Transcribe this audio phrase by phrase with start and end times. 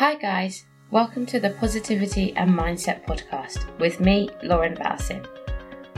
[0.00, 0.64] Hi, guys.
[0.90, 5.26] Welcome to the Positivity and Mindset podcast with me, Lauren Balsin.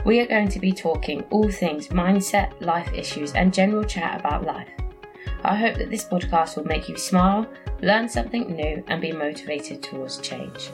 [0.03, 4.43] We are going to be talking all things mindset, life issues, and general chat about
[4.43, 4.67] life.
[5.45, 7.47] I hope that this podcast will make you smile,
[7.81, 10.69] learn something new, and be motivated towards change.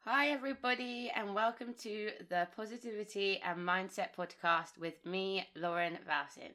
[0.00, 6.50] Hi, everybody, and welcome to the Positivity and Mindset podcast with me, Lauren Balsin.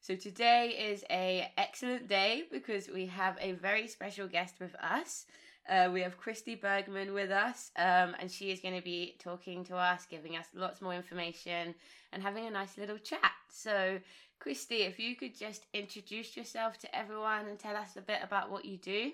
[0.00, 5.26] So today is a excellent day because we have a very special guest with us.
[5.68, 9.64] Uh, we have Kristi Bergman with us, um, and she is going to be talking
[9.64, 11.74] to us, giving us lots more information,
[12.12, 13.30] and having a nice little chat.
[13.48, 14.00] So,
[14.42, 18.50] Kristi, if you could just introduce yourself to everyone and tell us a bit about
[18.50, 19.12] what you do.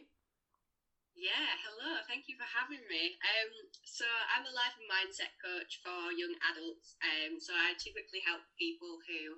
[1.19, 1.99] Yeah, hello.
[2.07, 3.19] Thank you for having me.
[3.19, 3.51] Um,
[3.83, 6.95] so I'm a life and mindset coach for young adults.
[7.03, 9.37] Um, so I typically help people who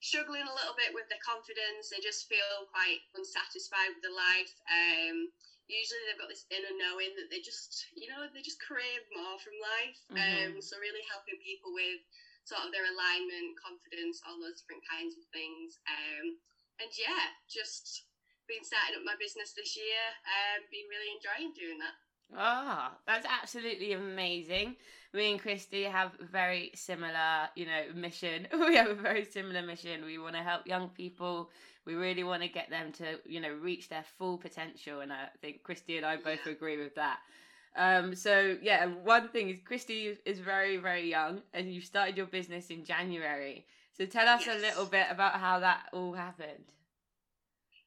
[0.00, 1.90] struggling a little bit with their confidence.
[1.90, 4.54] They just feel quite unsatisfied with their life.
[4.70, 5.34] Um,
[5.70, 9.38] usually they've got this inner knowing that they just, you know, they just crave more
[9.38, 9.98] from life.
[10.10, 10.58] Mm-hmm.
[10.58, 12.02] Um, so really helping people with
[12.44, 15.78] sort of their alignment, confidence, all those different kinds of things.
[15.86, 16.36] Um,
[16.82, 18.10] and yeah, just
[18.50, 21.96] been starting up my business this year and um, been really enjoying doing that.
[22.34, 24.74] Ah, that's absolutely amazing.
[25.12, 28.46] Me and Kristi have very similar, you know, mission.
[28.58, 30.04] We have a very similar mission.
[30.04, 31.50] We want to help young people.
[31.84, 35.00] We really want to get them to, you know, reach their full potential.
[35.00, 36.52] And I think Kristi and I both yeah.
[36.52, 37.18] agree with that.
[37.76, 42.26] Um, so yeah, one thing is Kristi is very, very young and you started your
[42.26, 43.66] business in January.
[43.96, 44.56] So tell us yes.
[44.56, 46.64] a little bit about how that all happened.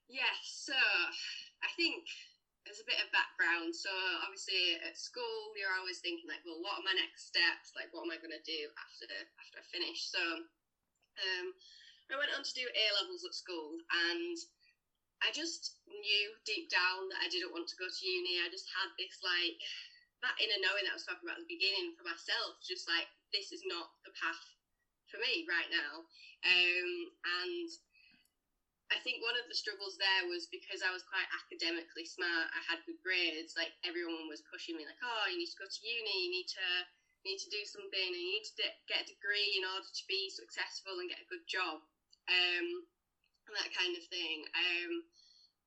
[0.10, 2.04] Yes, so I think
[2.64, 3.76] there's a bit of background.
[3.76, 3.92] So
[4.24, 7.76] obviously at school, you're always thinking like, well, what are my next steps?
[7.76, 9.08] Like, what am I going to do after
[9.40, 10.08] after I finish?
[10.08, 10.22] So
[11.20, 11.48] um,
[12.12, 13.80] I went on to do A levels at school,
[14.12, 14.38] and
[15.24, 18.44] I just knew deep down that I didn't want to go to uni.
[18.44, 19.60] I just had this like
[20.24, 23.12] that inner knowing that I was talking about at the beginning for myself, just like
[23.36, 24.44] this is not the path
[25.12, 26.08] for me right now.
[26.44, 26.92] Um,
[27.44, 27.70] and
[28.94, 32.54] I think one of the struggles there was because I was quite academically smart.
[32.54, 33.58] I had good grades.
[33.58, 36.30] Like everyone was pushing me, like, "Oh, you need to go to uni.
[36.30, 36.68] You need to
[37.26, 38.10] need to do something.
[38.14, 38.56] And you need to
[38.86, 41.82] get a degree in order to be successful and get a good job,
[42.30, 42.68] um,
[43.50, 45.10] and that kind of thing." Um,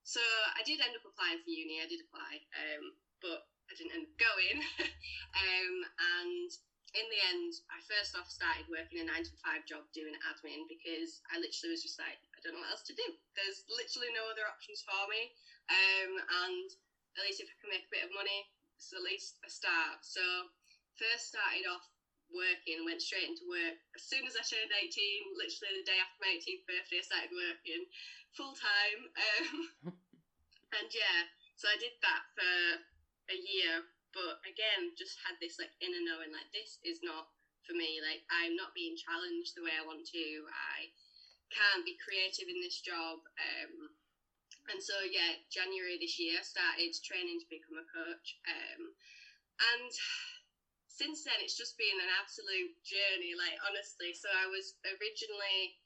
[0.07, 0.23] so
[0.55, 1.83] I did end up applying for uni.
[1.83, 4.59] I did apply, um, but I didn't end up going.
[5.43, 5.75] um,
[6.23, 6.51] and
[6.95, 10.65] in the end, I first off started working a nine to five job doing admin
[10.71, 13.09] because I literally was just like, I don't know what else to do.
[13.35, 15.33] There's literally no other options for me.
[15.73, 16.69] Um, and
[17.17, 20.05] at least if I can make a bit of money, it's at least a start.
[20.05, 20.21] So
[21.01, 21.85] first started off
[22.29, 23.81] working, went straight into work.
[23.97, 27.33] As soon as I turned 18, literally the day after my 18th birthday, I started
[27.33, 27.83] working
[28.37, 29.01] full time.
[29.17, 29.51] Um,
[30.77, 31.27] and yeah,
[31.57, 32.53] so I did that for
[33.33, 33.83] a year
[34.17, 37.29] but again just had this like inner knowing like this is not
[37.69, 40.89] for me like i'm not being challenged the way i want to i
[41.53, 43.91] can't be creative in this job um,
[44.73, 48.91] and so yeah january this year started training to become a coach um,
[49.75, 49.91] and
[50.91, 55.77] since then it's just been an absolute journey like honestly so i was originally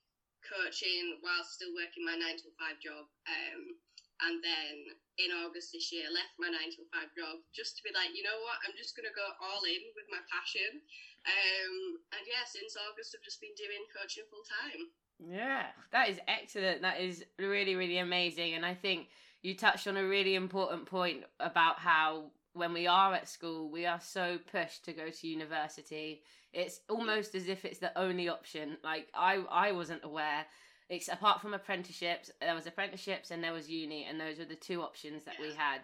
[0.40, 3.76] coaching while still working my nine to five job um,
[4.20, 4.76] and then
[5.16, 8.20] in August this year, left my nine to five job just to be like, you
[8.20, 10.80] know what, I'm just gonna go all in with my passion.
[11.24, 14.92] Um, and yeah, since August, I've just been doing coaching full time.
[15.28, 16.82] Yeah, that is excellent.
[16.82, 18.54] That is really, really amazing.
[18.54, 19.08] And I think
[19.42, 23.86] you touched on a really important point about how when we are at school, we
[23.86, 26.22] are so pushed to go to university.
[26.52, 28.76] It's almost as if it's the only option.
[28.82, 30.46] Like I, I wasn't aware
[30.90, 34.56] it's apart from apprenticeships, there was apprenticeships and there was uni, and those were the
[34.56, 35.82] two options that we had.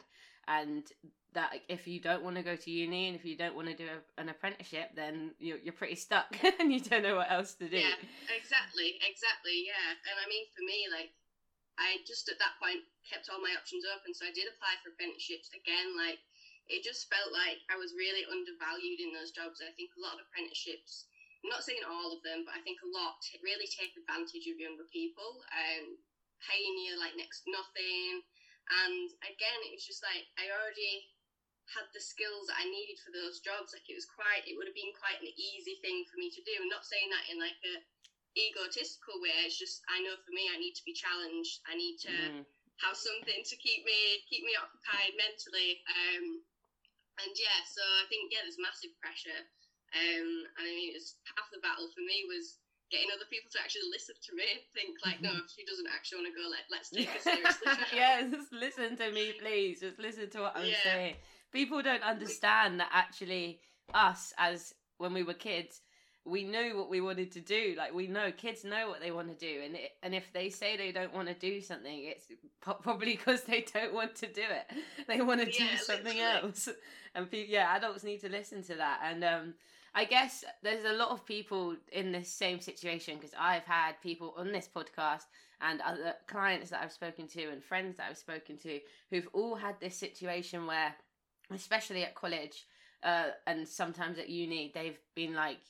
[0.49, 0.87] And
[1.35, 3.77] that if you don't want to go to uni and if you don't want to
[3.77, 7.53] do a, an apprenticeship, then you're, you're pretty stuck and you don't know what else
[7.61, 7.77] to do.
[7.77, 8.01] Yeah,
[8.33, 9.69] exactly, exactly.
[9.69, 11.13] Yeah, and I mean for me, like
[11.77, 14.97] I just at that point kept all my options open, so I did apply for
[14.97, 15.93] apprenticeships again.
[15.93, 16.23] Like
[16.73, 19.61] it just felt like I was really undervalued in those jobs.
[19.61, 21.11] I think a lot of apprenticeships
[21.47, 24.59] I'm not saying all of them, but I think a lot really take advantage of
[24.59, 25.95] younger people and
[26.43, 28.27] paying you like next to nothing.
[28.67, 31.07] And again, it was just like I already
[31.71, 33.75] had the skills that I needed for those jobs.
[33.75, 36.43] Like it was quite, it would have been quite an easy thing for me to
[36.43, 36.55] do.
[36.59, 37.83] I'm not saying that in like a
[38.37, 39.35] egotistical way.
[39.47, 41.63] It's just I know for me, I need to be challenged.
[41.67, 42.43] I need to mm.
[42.83, 45.83] have something to keep me keep me occupied mentally.
[45.89, 46.43] Um,
[47.23, 49.41] and yeah, so I think yeah, there's massive pressure
[49.95, 50.29] um,
[50.59, 52.59] and I mean, it was half the battle for me was
[52.91, 54.45] getting other people to actually listen to me
[54.75, 57.73] think like no if she doesn't actually want to go let, let's take her seriously
[57.95, 59.81] yeah just listen to me please.
[59.81, 60.85] Just listen to what i'm yeah.
[60.85, 61.15] saying.
[61.53, 63.61] People don't understand that actually
[63.95, 65.81] us as when we were kids
[66.25, 67.75] we knew what we wanted to do.
[67.79, 70.51] Like we know kids know what they want to do and it, and if they
[70.51, 72.27] say they don't want to do something it's
[72.61, 75.07] probably because they don't want to do it.
[75.07, 76.49] They want to yeah, do something literally.
[76.49, 76.69] else.
[77.15, 79.55] And people, yeah adults need to listen to that and um
[79.97, 84.35] I guess there's a lot of people in this same situation because I've had people
[84.37, 85.25] on this podcast
[85.63, 88.79] and other clients that I've spoken to and friends that I've spoken to
[89.09, 90.95] who've all had this situation where,
[91.51, 92.67] especially at college
[93.03, 95.61] uh, and sometimes at uni, they've been like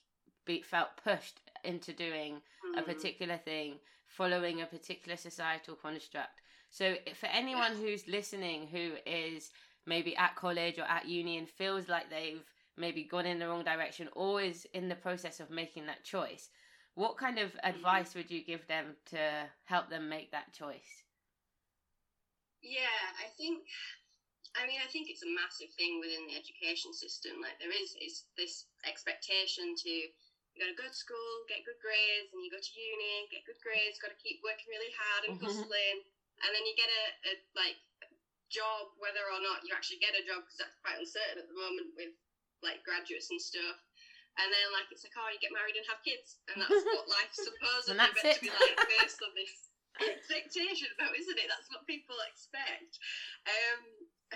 [0.44, 2.40] be, felt pushed into doing
[2.74, 2.80] mm.
[2.80, 3.74] a particular thing,
[4.08, 6.40] following a particular societal construct.
[6.70, 9.52] So for anyone who's listening who is
[9.86, 12.42] maybe at college or at uni and feels like they've
[12.76, 16.50] maybe gone in the wrong direction or is in the process of making that choice,
[16.94, 17.76] what kind of mm-hmm.
[17.76, 19.18] advice would you give them to
[19.64, 21.04] help them make that choice?
[22.62, 23.62] Yeah, I think
[24.56, 27.44] I mean, I think it's a massive thing within the education system.
[27.44, 29.92] Like there is is this expectation to
[30.56, 33.44] you got to go to school, get good grades, and you go to uni, get
[33.44, 35.52] good grades, got to keep working really hard and mm-hmm.
[35.52, 35.98] hustling,
[36.40, 37.76] and then you get a, a like
[38.48, 41.60] job, whether or not you actually get a job, because that's quite uncertain at the
[41.60, 42.16] moment with
[42.64, 43.76] like graduates and stuff.
[44.36, 47.08] And then like it's like, oh, you get married and have kids, and that's what
[47.16, 48.36] life's supposedly meant it.
[48.36, 49.72] to be like based on this
[50.12, 51.48] expectation about, isn't it?
[51.48, 53.00] That's what people expect.
[53.48, 53.80] Um,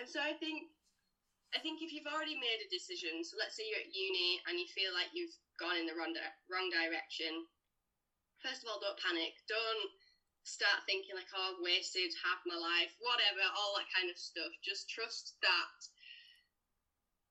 [0.01, 0.73] and so I think,
[1.53, 4.57] I think if you've already made a decision, so let's say you're at uni and
[4.57, 7.45] you feel like you've gone in the wrong di- wrong direction.
[8.41, 9.37] First of all, don't panic.
[9.53, 9.85] Don't
[10.49, 14.49] start thinking like, oh, I've wasted half my life, whatever, all that kind of stuff.
[14.65, 15.77] Just trust that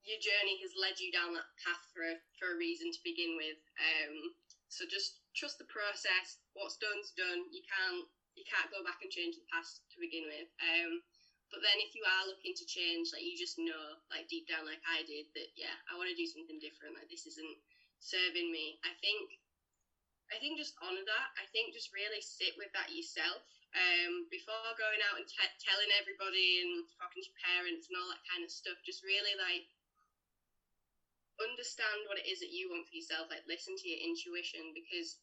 [0.10, 3.38] your journey has led you down that path for a, for a reason to begin
[3.38, 3.62] with.
[3.78, 4.34] Um,
[4.68, 6.42] so just trust the process.
[6.58, 7.46] What's done's done.
[7.54, 10.48] You can't you can't go back and change the past to begin with.
[10.64, 11.04] Um,
[11.52, 14.70] but then if you are looking to change, like you just know, like deep down,
[14.70, 16.94] like I did, that yeah, I want to do something different.
[16.98, 17.58] Like this isn't
[18.00, 18.78] serving me.
[18.86, 19.28] I think,
[20.30, 21.28] I think just honor that.
[21.42, 23.42] I think just really sit with that yourself
[23.74, 28.24] um, before going out and t- telling everybody and talking to parents and all that
[28.30, 28.78] kind of stuff.
[28.86, 29.66] Just really like
[31.40, 35.20] understand what it is that you want for yourself, like listen to your intuition because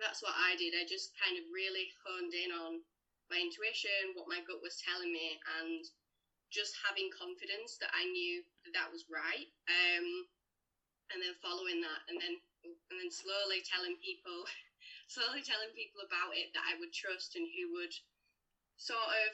[0.00, 0.74] that's what I did.
[0.74, 2.82] I just kind of really honed in on
[3.28, 5.82] my intuition, what my gut was telling me, and
[6.52, 9.48] just having confidence that I knew that that was right.
[9.68, 10.28] Um,
[11.12, 12.34] and then following that, and then
[12.64, 14.46] and then slowly telling people,
[15.10, 17.92] slowly telling people about it that I would trust and who would
[18.78, 19.30] sort of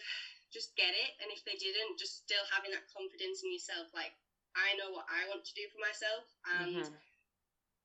[0.49, 1.13] just get it.
[1.21, 4.17] And if they didn't, just still having that confidence in yourself, like
[4.59, 6.25] I know what I want to do for myself
[6.59, 6.97] and mm-hmm.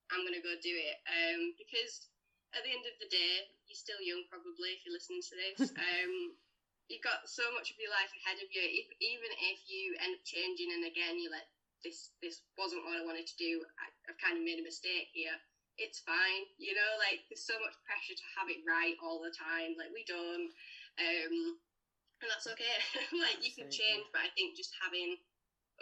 [0.09, 0.97] I'm going to go do it.
[1.05, 2.09] Um, because
[2.53, 5.59] at the end of the day, you're still young probably if you're listening to this.
[5.89, 6.13] um,
[6.89, 8.61] you've got so much of your life ahead of you.
[8.61, 11.47] If, even if you end up changing and again you're like,
[11.81, 15.11] this, this wasn't what I wanted to do, I, I've kind of made a mistake
[15.11, 15.35] here.
[15.81, 19.33] It's fine, you know, like there's so much pressure to have it right all the
[19.33, 19.73] time.
[19.73, 20.53] Like we don't.
[21.01, 21.57] Um,
[22.21, 22.77] and that's okay.
[23.25, 25.19] like you can change, but I think just having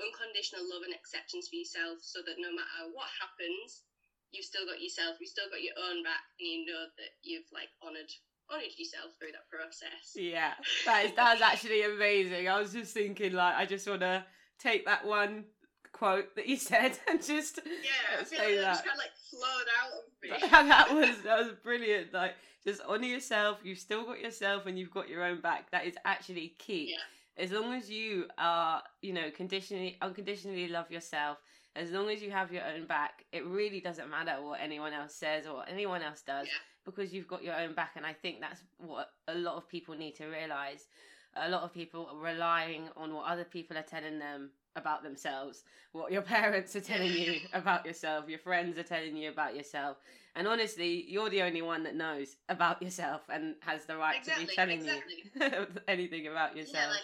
[0.01, 3.85] unconditional love and acceptance for yourself so that no matter what happens,
[4.31, 7.47] you've still got yourself, you've still got your own back, and you know that you've
[7.53, 8.09] like honored
[8.49, 10.15] honored yourself through that process.
[10.15, 10.53] Yeah,
[10.85, 12.49] that is that's actually amazing.
[12.49, 14.25] I was just thinking, like, I just want to
[14.59, 15.45] take that one
[15.93, 18.71] quote that you said and just yeah, say like that.
[18.73, 20.49] Just kind of like flowed out of me.
[20.69, 22.13] that was that was brilliant.
[22.13, 23.59] Like, just honor yourself.
[23.63, 25.71] You've still got yourself, and you've got your own back.
[25.71, 26.91] That is actually key.
[26.91, 27.03] Yeah
[27.41, 31.39] as long as you are, you know, conditionally unconditionally love yourself,
[31.75, 35.15] as long as you have your own back, it really doesn't matter what anyone else
[35.15, 36.53] says or anyone else does yeah.
[36.85, 37.93] because you've got your own back.
[37.95, 40.87] And I think that's what a lot of people need to realize.
[41.35, 45.63] A lot of people are relying on what other people are telling them about themselves,
[45.93, 49.97] what your parents are telling you about yourself, your friends are telling you about yourself.
[50.35, 54.45] And honestly, you're the only one that knows about yourself and has the right exactly,
[54.45, 55.23] to be telling exactly.
[55.35, 56.83] you anything about yourself.
[56.83, 56.99] Yeah, like-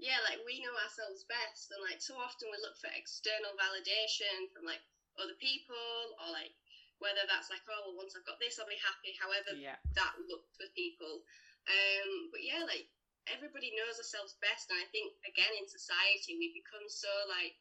[0.00, 4.48] yeah, like we know ourselves best, and like so often we look for external validation
[4.50, 4.80] from like
[5.20, 6.56] other people, or like
[6.98, 9.16] whether that's like, oh, well, once I've got this, I'll be happy.
[9.16, 9.80] However, yeah.
[9.96, 11.24] that looked for people.
[11.68, 12.88] Um, but yeah, like
[13.28, 17.60] everybody knows ourselves best, and I think again in society we become so like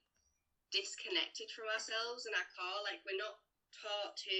[0.72, 2.88] disconnected from ourselves and our core.
[2.88, 3.36] Like we're not
[3.84, 4.40] taught to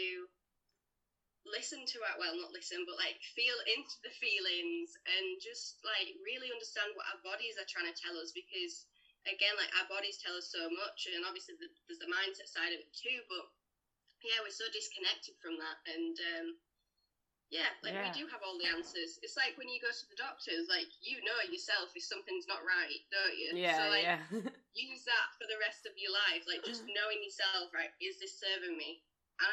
[1.52, 6.14] listen to it well not listen but like feel into the feelings and just like
[6.24, 8.86] really understand what our bodies are trying to tell us because
[9.28, 12.74] again like our bodies tell us so much and obviously the, there's the mindset side
[12.74, 13.48] of it too but
[14.24, 16.48] yeah, we're so disconnected from that, and um,
[17.50, 18.02] yeah, like Yeah.
[18.02, 19.20] we do have all the answers.
[19.22, 22.64] It's like when you go to the doctors, like you know yourself if something's not
[22.66, 23.56] right, don't you?
[23.56, 24.42] Yeah, So like yeah.
[24.76, 27.86] use that for the rest of your life, like just knowing yourself, right?
[27.94, 28.94] Is this serving me?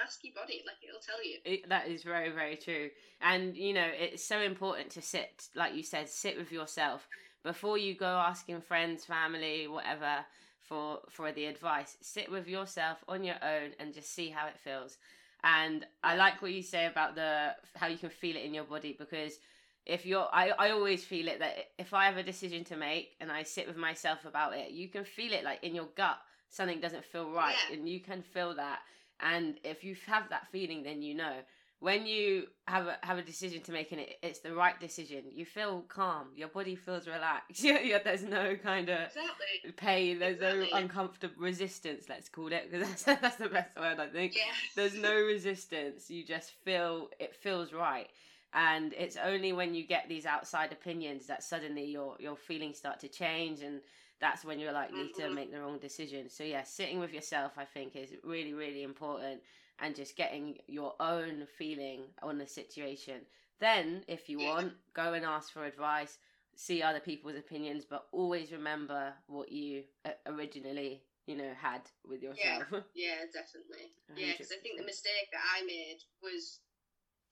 [0.03, 1.39] Ask your body, like it'll tell you.
[1.45, 2.91] It, that is very very true.
[3.21, 7.09] And you know it's so important to sit like you said sit with yourself
[7.45, 10.25] before you go asking friends family whatever
[10.63, 11.97] for for the advice.
[12.01, 14.99] Sit with yourself on your own and just see how it feels.
[15.45, 18.65] And i like what you say about the how you can feel it in your
[18.65, 19.39] body because
[19.85, 23.15] if you're I, I always feel it that if i have a decision to make
[23.21, 26.19] and i sit with myself about it you can feel it like in your gut.
[26.49, 27.77] Something doesn't feel right Yeah.
[27.77, 28.81] and you can feel that
[29.21, 31.35] and if you have that feeling then you know.
[31.79, 35.25] When you have a have a decision to make and it, it's the right decision
[35.31, 36.29] you feel calm.
[36.35, 37.63] Your body feels relaxed.
[38.05, 39.73] There's no kind of Exactly.
[39.77, 44.07] pain there's no uncomfortable resistance let's call it because that's, that's the best word i
[44.07, 44.37] think.
[44.37, 44.43] Yeah.
[44.75, 48.09] there's no resistance you just feel it feels right.
[48.55, 53.01] And it's only when you get these outside opinions that suddenly your your feelings start
[53.01, 53.81] to change and
[54.21, 55.35] that's when you're likely to Mhm.
[55.35, 59.41] make the wrong decision so yeah sitting with yourself i think is really really important
[59.79, 63.27] and just getting your own feeling on the situation
[63.61, 64.49] then if you Yeah.
[64.55, 66.19] want go and ask for advice
[66.55, 72.23] see other people's opinions but always remember what you uh, originally you know had with
[72.23, 73.93] yourself Yeah, definitely.
[74.09, 76.61] A Yeah, because I think the mistake that I made was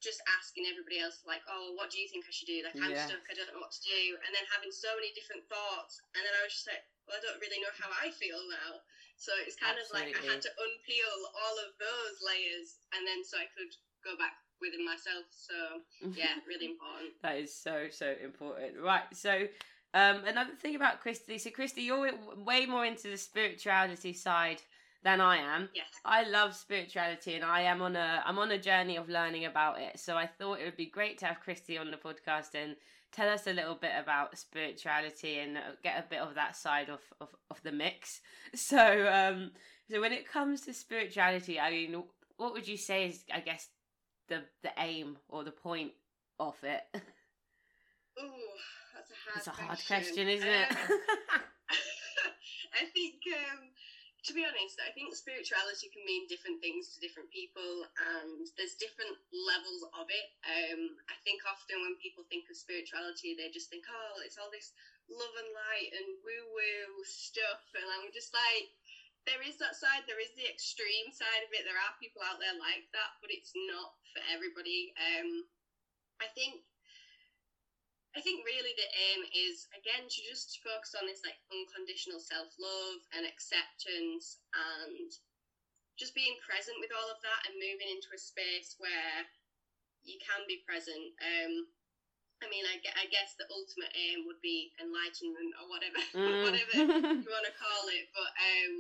[0.04, 2.61] just asking everybody else, like, oh, what do you think I should do?
[2.61, 3.08] Like, I'm Yeah.
[3.08, 4.20] stuck, I don't know what to do.
[4.20, 6.04] And then having so many different thoughts.
[6.12, 8.84] And then I was just like, well, I don't really know how I feel now.
[9.16, 12.76] So it's kind of like I had to unpeel all of those layers.
[12.92, 13.73] And then so I could
[14.04, 15.25] go back within myself.
[15.32, 15.80] So,
[16.12, 17.16] yeah, really important.
[17.23, 18.80] That is so so important.
[18.80, 19.08] Right.
[19.12, 19.49] So
[19.94, 21.40] um another thing about Kristi.
[21.40, 24.62] So Kristi, you're way more into the spirituality side
[25.04, 25.68] than I am.
[25.75, 25.87] Yes.
[26.04, 29.80] I love spirituality and I am on a I'm on a journey of learning about
[29.80, 30.00] it.
[30.00, 32.76] So I thought it would be great to have Kristi on the podcast and
[33.12, 36.88] tell us a little bit about spirituality and uh, get a bit of that side
[36.88, 38.20] of of, of the mix.
[38.54, 39.52] So um
[39.90, 42.02] so when it comes to spirituality, I mean
[42.37, 43.68] what would you say is I guess
[44.28, 45.92] the the aim or the point
[46.40, 46.82] of it?
[48.20, 48.30] Ooh,
[48.94, 49.66] that's a hard It's a question.
[49.66, 50.70] hard question, isn't it?
[50.70, 50.76] Um,
[52.80, 53.61] I think, um,
[54.25, 57.85] to be honest, I think spirituality can mean different things to different people,
[58.16, 60.28] and there's different levels of it.
[60.49, 64.49] Um, I think often when people think of spirituality, they just think, oh, it's all
[64.49, 64.73] this
[65.12, 68.73] love and light and woo woo stuff, and I'm just like,
[69.28, 71.64] there is that side, there is the extreme side of it.
[71.64, 74.93] There are people out there like that, but it's not for everybody.
[75.00, 75.49] Um,
[76.21, 76.61] I think
[78.14, 82.54] I think really the aim is again to just focus on this like unconditional self
[82.62, 85.11] love and acceptance and
[85.99, 89.26] just being present with all of that and moving into a space where
[90.02, 91.14] you can be present.
[91.23, 91.66] Um,
[92.42, 96.00] I mean, I, I guess the ultimate aim would be enlightenment or whatever,
[96.44, 97.23] whatever Mm.
[97.25, 98.11] you want to call it.
[98.12, 98.73] But um,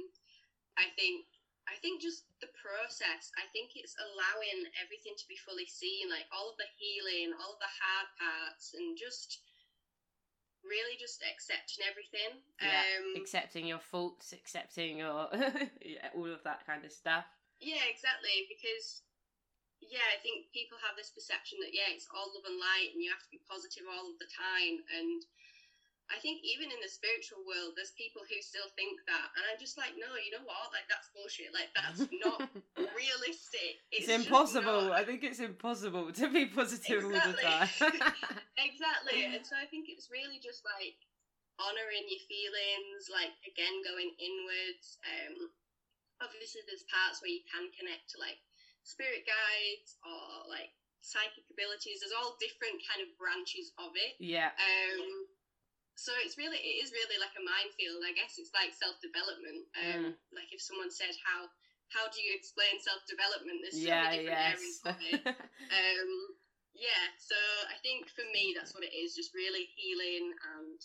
[0.76, 1.24] I think
[1.64, 3.32] I think just the process.
[3.40, 7.56] I think it's allowing everything to be fully seen, like all of the healing, all
[7.56, 9.40] of the hard parts, and just
[10.64, 12.40] really just accepting everything.
[12.60, 15.28] Yeah, Um, accepting your faults, accepting your
[15.84, 17.24] yeah, all of that kind of stuff.
[17.60, 18.48] yeah, exactly.
[18.48, 19.02] Because
[19.84, 23.00] yeah, I think people have this perception that yeah, it's all love and light, and
[23.04, 25.20] you have to be positive all of the time, and
[26.12, 29.56] I think even in the spiritual world, there's people who still think that, and I'm
[29.56, 30.68] just like, no, you know what?
[30.68, 31.48] Like that's bullshit.
[31.56, 32.44] Like that's not
[33.00, 33.80] realistic.
[33.88, 34.92] it's, just impossible.
[34.92, 35.00] not.
[35.00, 37.68] I think it's impossible to be positive all the time.
[38.60, 39.24] exactly.
[39.34, 41.00] And so I think it's really just like
[41.56, 45.00] honoring your feelings, like again going inwards.
[45.08, 45.48] Um,
[46.20, 48.38] obviously, there's parts where you can connect to like
[48.84, 50.68] spirit guides or like
[51.00, 52.00] psychic abilities.
[52.00, 54.16] There's all different kind of branches of it.
[54.20, 55.28] yeah, Um,
[55.94, 58.02] so it's really, it is really like a minefield.
[58.02, 59.66] I guess it's like self development.
[59.78, 60.34] Um, Mm.
[60.34, 61.48] like if someone said how
[61.92, 63.62] how do you explain self development?
[63.62, 64.90] There's so yeah, many different areas yes.
[64.90, 65.20] of it.
[65.74, 66.10] Um,
[66.74, 67.38] yeah, so
[67.70, 70.78] I think for me that's what it is, just really healing and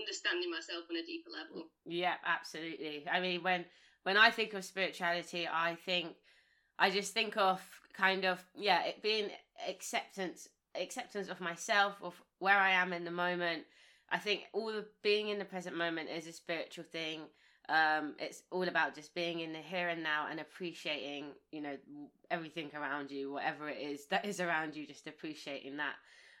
[0.00, 1.68] understanding myself on a deeper level.
[1.84, 3.04] Yeah, absolutely.
[3.10, 3.64] I mean, when
[4.02, 6.16] when I think of spirituality, I think
[6.78, 7.60] I just think of
[7.92, 9.28] kind of yeah, it being
[9.68, 10.48] acceptance
[10.80, 13.64] acceptance of myself, of where I am in the moment.
[14.10, 17.20] I think all the being in the present moment is a spiritual thing.
[17.68, 21.76] Um, it's all about just being in the here and now and appreciating, you know,
[22.30, 25.94] everything around you, whatever it is that is around you, just appreciating that.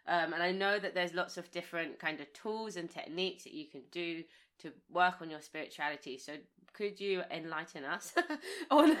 [0.08, 3.54] Um, and I know that there's lots of different kind of tools and techniques that
[3.54, 4.24] you can do
[4.58, 6.18] to work on your spirituality.
[6.18, 6.32] So
[6.72, 8.12] could you enlighten us
[8.70, 8.96] on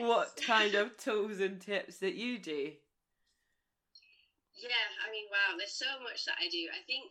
[0.00, 2.72] what kind of tools and tips that you do?
[4.54, 6.66] Yeah, I mean, wow, there's so much that I do.
[6.72, 7.10] I think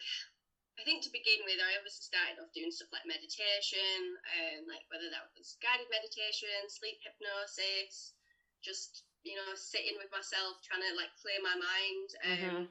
[0.77, 4.85] I think to begin with, I obviously started off doing stuff like meditation, um, like
[4.93, 8.13] whether that was guided meditation, sleep hypnosis,
[8.61, 12.09] just you know sitting with myself, trying to like clear my mind.
[12.21, 12.65] Um, mm-hmm.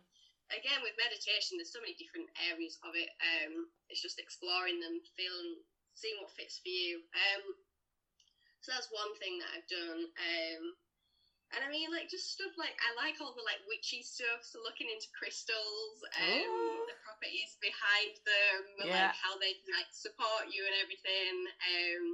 [0.54, 3.10] Again, with meditation, there's so many different areas of it.
[3.18, 5.58] Um, it's just exploring them, feeling,
[5.98, 7.02] seeing what fits for you.
[7.10, 7.42] Um,
[8.62, 10.06] so that's one thing that I've done.
[10.06, 10.62] Um,
[11.54, 14.42] and I mean, like, just stuff like I like all the like witchy stuff.
[14.42, 16.90] So looking into crystals, um, oh.
[16.90, 19.10] the properties behind them, yeah.
[19.10, 21.34] like how they can like support you and everything.
[21.62, 22.04] Um,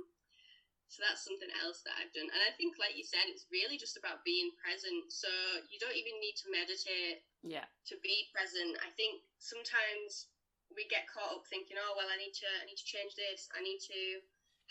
[0.92, 2.28] so that's something else that I've done.
[2.28, 5.08] And I think, like you said, it's really just about being present.
[5.08, 5.32] So
[5.72, 7.24] you don't even need to meditate.
[7.40, 7.64] Yeah.
[7.88, 10.28] To be present, I think sometimes
[10.76, 13.48] we get caught up thinking, oh well, I need to, I need to change this.
[13.56, 14.20] I need to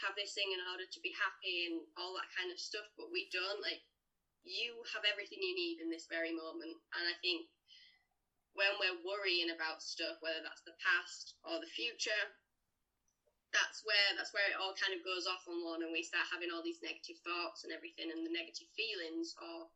[0.06, 2.86] have this thing in order to be happy and all that kind of stuff.
[2.94, 3.82] But we don't like
[4.43, 6.77] you have everything you need in this very moment.
[6.98, 7.45] And I think
[8.57, 12.24] when we're worrying about stuff, whether that's the past or the future,
[13.51, 16.24] that's where that's where it all kind of goes off on one, and we start
[16.31, 19.67] having all these negative thoughts and everything, and the negative feelings, or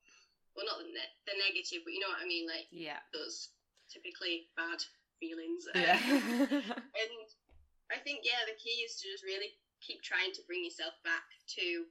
[0.56, 3.52] well, not the, ne- the negative, but you know what I mean, like yeah, those
[3.92, 4.80] typically bad
[5.20, 5.68] feelings.
[5.76, 6.00] Yeah.
[6.00, 6.72] Um,
[7.04, 7.28] and
[7.92, 11.28] I think yeah, the key is to just really keep trying to bring yourself back
[11.60, 11.86] to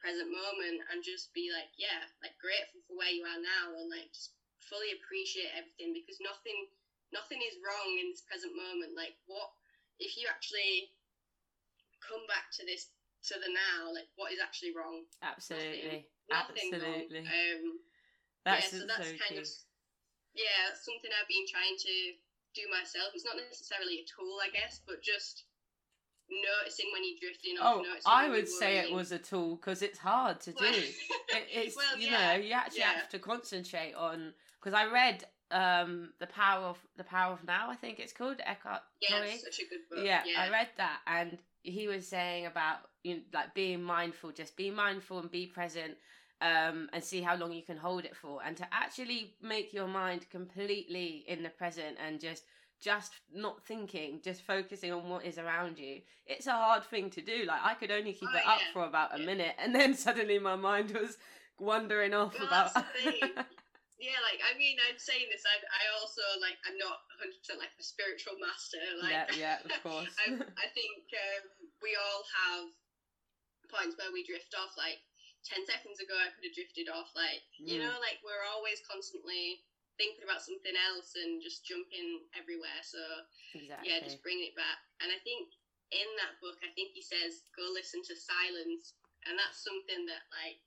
[0.00, 3.90] present moment and just be like, yeah, like grateful for where you are now and
[3.90, 6.66] like just fully appreciate everything because nothing
[7.10, 8.94] nothing is wrong in this present moment.
[8.94, 9.50] Like what
[9.98, 10.90] if you actually
[12.00, 12.88] come back to this
[13.28, 15.04] to the now, like what is actually wrong?
[15.22, 16.06] Absolutely.
[16.30, 17.24] Nothing, nothing Absolutely.
[17.26, 17.62] Um
[18.44, 19.42] that's yeah, so that's so kind key.
[19.42, 19.48] of
[20.36, 21.94] yeah, something I've been trying to
[22.54, 23.10] do myself.
[23.12, 25.47] It's not necessarily a tool, I guess, but just
[26.30, 27.82] noticing when you're drifting off.
[27.84, 30.64] Oh, I would say it was a tool because it's hard to do.
[30.64, 32.92] it, it's well, you yeah, know you actually yeah.
[32.92, 37.70] have to concentrate on because I read um the power of the power of now
[37.70, 39.38] I think it's called Eckhart yeah, Tolle.
[39.42, 40.04] such a good book.
[40.04, 44.32] Yeah, yeah, I read that and he was saying about you know, like being mindful,
[44.32, 45.94] just be mindful and be present.
[46.40, 49.88] Um, and see how long you can hold it for, and to actually make your
[49.88, 52.44] mind completely in the present and just
[52.80, 56.00] just not thinking, just focusing on what is around you.
[56.26, 57.44] It's a hard thing to do.
[57.46, 59.26] Like I could only keep oh, it up for about a yeah.
[59.26, 61.18] minute, and then suddenly my mind was
[61.58, 62.70] wandering off well, about.
[63.98, 65.42] yeah, like I mean, I'm saying this.
[65.42, 68.82] I I also like I'm not 100 percent like a spiritual master.
[69.02, 70.14] Like yeah, yeah, of course.
[70.22, 71.44] I, I think um,
[71.82, 72.70] we all have
[73.74, 74.78] points where we drift off.
[74.78, 75.02] Like
[75.50, 77.10] 10 seconds ago, I could have drifted off.
[77.18, 77.74] Like mm.
[77.74, 79.66] you know, like we're always constantly
[79.98, 82.80] thinking about something else and just jumping everywhere.
[82.86, 83.02] So
[83.52, 83.90] exactly.
[83.90, 84.78] yeah, just bringing it back.
[85.02, 85.50] And I think
[85.90, 88.94] in that book, I think he says go listen to silence,
[89.26, 90.62] and that's something that like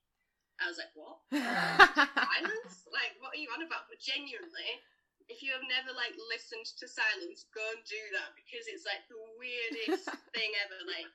[0.62, 2.86] I was like, what silence?
[2.92, 3.90] Like, what are you on about?
[3.90, 4.84] But genuinely.
[5.30, 9.08] If you have never like listened to silence, go and do that because it's like
[9.08, 10.76] the weirdest thing ever.
[10.84, 11.08] Like,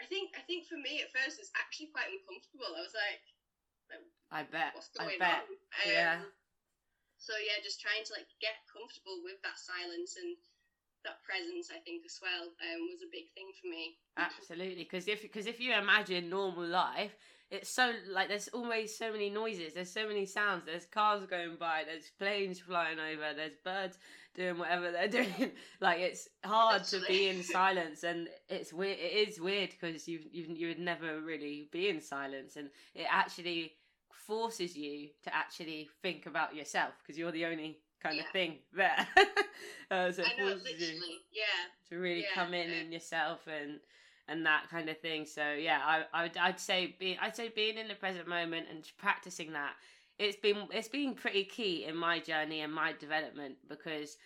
[0.00, 2.72] I think I think for me at first it's actually quite uncomfortable.
[2.72, 3.20] I was like,
[4.32, 4.72] I bet.
[4.72, 5.44] What's going I bet.
[5.44, 5.52] on?
[5.52, 6.16] Um, yeah
[7.26, 10.38] so yeah, just trying to like get comfortable with that silence and
[11.02, 13.98] that presence, I think as well, um, was a big thing for me.
[14.16, 17.16] Absolutely, because if because if you imagine normal life,
[17.50, 21.56] it's so like there's always so many noises, there's so many sounds, there's cars going
[21.58, 23.98] by, there's planes flying over, there's birds
[24.34, 25.50] doing whatever they're doing.
[25.80, 28.98] like it's hard to be in silence, and it's weird.
[28.98, 33.06] It is weird because you you you would never really be in silence, and it
[33.10, 33.72] actually
[34.26, 38.22] forces you to actually think about yourself because you're the only kind yeah.
[38.22, 39.06] of thing there.
[39.90, 41.00] uh, so it know, forces you
[41.32, 41.88] yeah.
[41.88, 42.34] to really yeah.
[42.34, 43.80] come in in yourself and
[44.28, 45.24] and that kind of thing.
[45.24, 48.66] So yeah, I, I would I'd say be I'd say being in the present moment
[48.70, 49.74] and practicing that
[50.18, 54.16] it's been it's been pretty key in my journey and my development because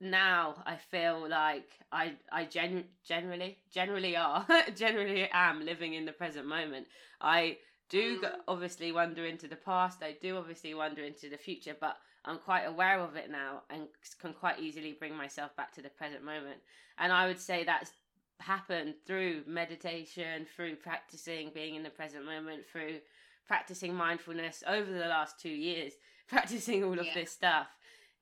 [0.00, 6.12] now I feel like I I gen- generally generally are generally am living in the
[6.12, 6.86] present moment.
[7.20, 7.58] I
[7.92, 8.30] do mm.
[8.48, 10.02] obviously wander into the past.
[10.02, 13.82] I do obviously wander into the future, but I'm quite aware of it now and
[14.20, 16.58] can quite easily bring myself back to the present moment.
[16.98, 17.92] And I would say that's
[18.40, 22.98] happened through meditation, through practicing being in the present moment, through
[23.46, 25.92] practicing mindfulness over the last two years,
[26.28, 27.14] practicing all of yeah.
[27.14, 27.68] this stuff.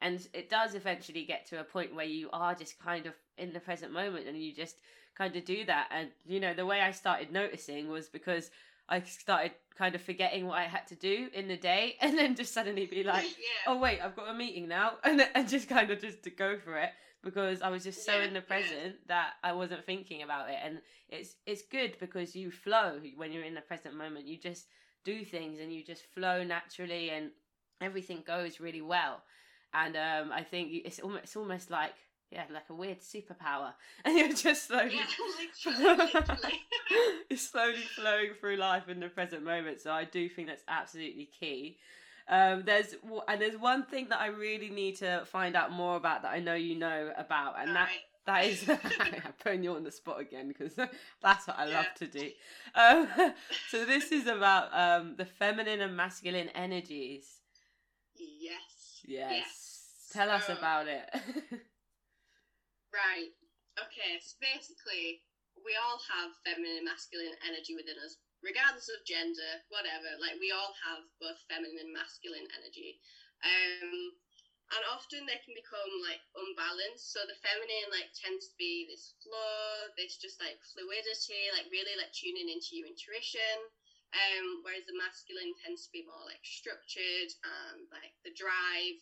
[0.03, 3.53] And it does eventually get to a point where you are just kind of in
[3.53, 4.77] the present moment and you just
[5.17, 5.89] kind of do that.
[5.91, 8.51] And, you know, the way I started noticing was because
[8.91, 12.35] I started kind of forgetting what I had to do in the day, and then
[12.35, 13.69] just suddenly be like, yeah.
[13.73, 16.59] "Oh wait, I've got a meeting now," and and just kind of just to go
[16.59, 16.91] for it
[17.23, 18.47] because I was just so Yeah, in the yeah.
[18.47, 20.57] present that I wasn't thinking about it.
[20.63, 24.27] And it's it's good because you flow when you're in the present moment.
[24.27, 24.67] You just
[25.05, 27.31] do things and you just flow naturally and
[27.81, 29.23] everything goes really well.
[29.73, 31.95] And um, I think it's almost it's almost like
[32.31, 33.73] yeah, like a weird superpower,
[34.05, 35.07] and you're just slowly Yeah,
[35.75, 36.61] literally, literally.
[37.31, 39.81] you're slowly flowing through life in the present moment.
[39.81, 41.79] So I do think that's absolutely key.
[42.29, 42.95] Um, there's
[43.27, 46.39] and there's one thing that I really need to find out more about that I
[46.39, 47.99] know you know about, and that Right.
[48.27, 50.75] that is I'm putting you on the spot again because
[51.21, 52.31] that's what I love to do.
[52.77, 53.09] Um,
[53.71, 57.27] so this is about um, the feminine and masculine energies.
[58.15, 59.03] Yes.
[59.05, 60.09] Yes.
[60.13, 61.09] Tell us about it.
[62.93, 63.31] Right.
[63.79, 64.19] Okay.
[64.21, 65.23] So basically,
[65.65, 70.19] we all have feminine and masculine energy within us, regardless of gender, whatever.
[70.19, 72.99] Like we all have both feminine and masculine energy.
[73.43, 74.15] Um,
[74.71, 77.11] and often they can become like unbalanced.
[77.15, 81.95] So the feminine like tends to be this flow, this just like fluidity, like really
[81.99, 83.71] like tuning into your intuition.
[84.11, 88.99] Um, whereas the masculine tends to be more like structured and like the drive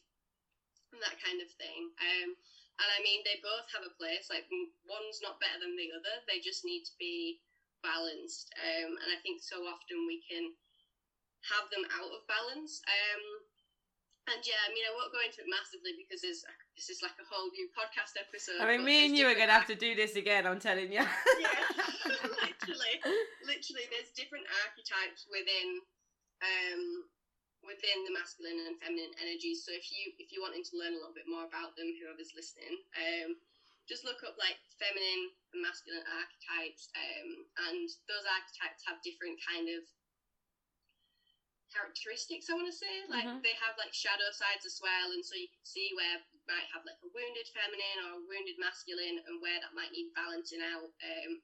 [0.93, 1.93] and that kind of thing.
[2.01, 2.37] Um,
[2.79, 4.31] and I mean, they both have a place.
[4.31, 4.47] Like
[4.87, 6.23] one's not better than the other.
[6.31, 7.43] They just need to be
[7.83, 8.55] balanced.
[8.59, 10.55] Um, and I think so often we can
[11.51, 12.79] have them out of balance.
[12.87, 13.23] Um,
[14.31, 16.45] and yeah, I mean, I won't go into it massively because there's,
[16.77, 18.61] this is like a whole new podcast episode.
[18.61, 20.45] I mean, me and you are gonna have to do this again.
[20.45, 21.03] I'm telling you.
[21.03, 21.65] yeah,
[22.45, 22.95] literally,
[23.43, 23.87] literally.
[23.89, 25.81] There's different archetypes within
[26.45, 27.09] um,
[27.63, 29.65] within the masculine and feminine energies.
[29.67, 32.35] So if you if you're wanting to learn a little bit more about them, whoever's
[32.35, 33.39] listening, um,
[33.89, 37.29] just look up like feminine and masculine archetypes, um,
[37.69, 39.83] and those archetypes have different kind of
[41.73, 42.49] characteristics.
[42.49, 43.43] I want to say like Mhm.
[43.43, 46.69] they have like shadow sides as well, and so you can see where you might
[46.73, 50.63] have like a wounded feminine or a wounded masculine, and where that might need balancing
[50.63, 50.91] out.
[51.03, 51.43] Um,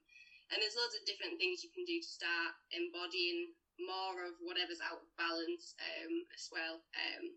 [0.49, 4.79] and there's loads of different things you can do to start embodying more of whatever's
[4.83, 6.79] out of balance um, as well.
[6.95, 7.35] Um,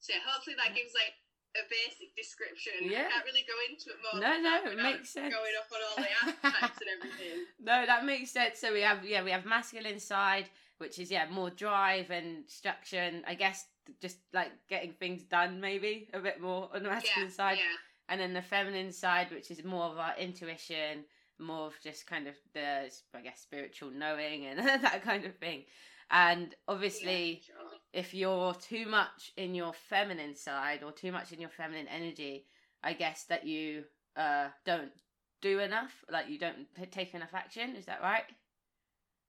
[0.00, 1.12] so yeah, hopefully that gives like
[1.56, 2.86] a basic description.
[2.86, 3.08] Yeah.
[3.08, 4.20] I can't really go into it more.
[4.20, 5.34] No, no, it makes sense.
[5.34, 7.38] Going up on all the archetypes and everything.
[7.60, 8.58] No, that makes sense.
[8.60, 10.46] So we have yeah, we have masculine side,
[10.78, 13.66] which is yeah, more drive and structure and I guess
[14.00, 17.58] just like getting things done maybe a bit more on the masculine Yeah, side.
[17.58, 17.76] yeah,
[18.10, 21.04] And then the feminine side, which is more of our intuition,
[21.38, 25.64] more of just kind of the I guess spiritual knowing and that kind of thing.
[26.10, 27.78] And obviously yeah, sure.
[27.92, 32.46] if you're too much in your feminine side or too much in your feminine energy,
[32.82, 33.84] I guess that you
[34.16, 34.92] uh don't
[35.40, 37.76] do enough, like you don't take enough action.
[37.76, 38.24] Is that right?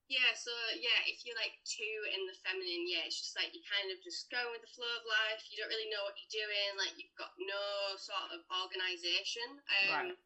[0.10, 3.62] Yeah, so yeah, if you're like two in the feminine, yeah, it's just like you
[3.62, 5.46] kind of just go with the flow of life.
[5.54, 6.82] You don't really know what you're doing.
[6.82, 9.62] Like you've got no sort of organization.
[9.70, 10.18] Um, Right.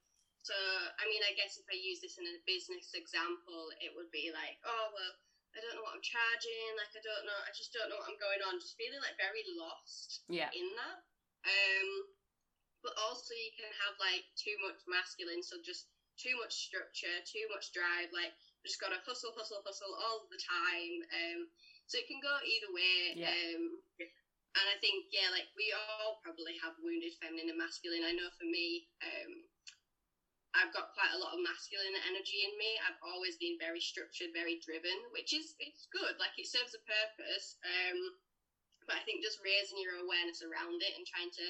[0.43, 0.53] So
[0.99, 4.27] I mean, I guess if I use this in a business example, it would be
[4.35, 5.13] like, oh well,
[5.55, 6.75] I don't know what I'm charging.
[6.75, 7.39] Like I don't know.
[7.47, 8.59] I just don't know what I'm going on.
[8.59, 10.51] Just feeling like very lost Yeah.
[10.51, 10.99] in that.
[11.47, 11.89] Um,
[12.83, 15.87] but also you can have like too much masculine, so just
[16.19, 18.11] too much structure, too much drive.
[18.11, 18.35] Like
[18.67, 21.07] just gotta hustle, hustle, hustle all the time.
[21.07, 21.39] Um,
[21.87, 23.15] so it can go either way.
[23.15, 23.31] Yeah.
[23.31, 23.79] Um,
[24.59, 28.03] and I think yeah, like we all probably have wounded feminine and masculine.
[28.03, 29.47] I know for me, um,
[30.53, 32.77] I've got quite a lot of masculine energy in me.
[32.85, 36.13] I've always been very structured, very driven, which is it's good.
[36.21, 37.57] Like it serves a purpose.
[37.65, 37.97] Um,
[38.85, 41.45] but I think just raising your awareness around it and trying to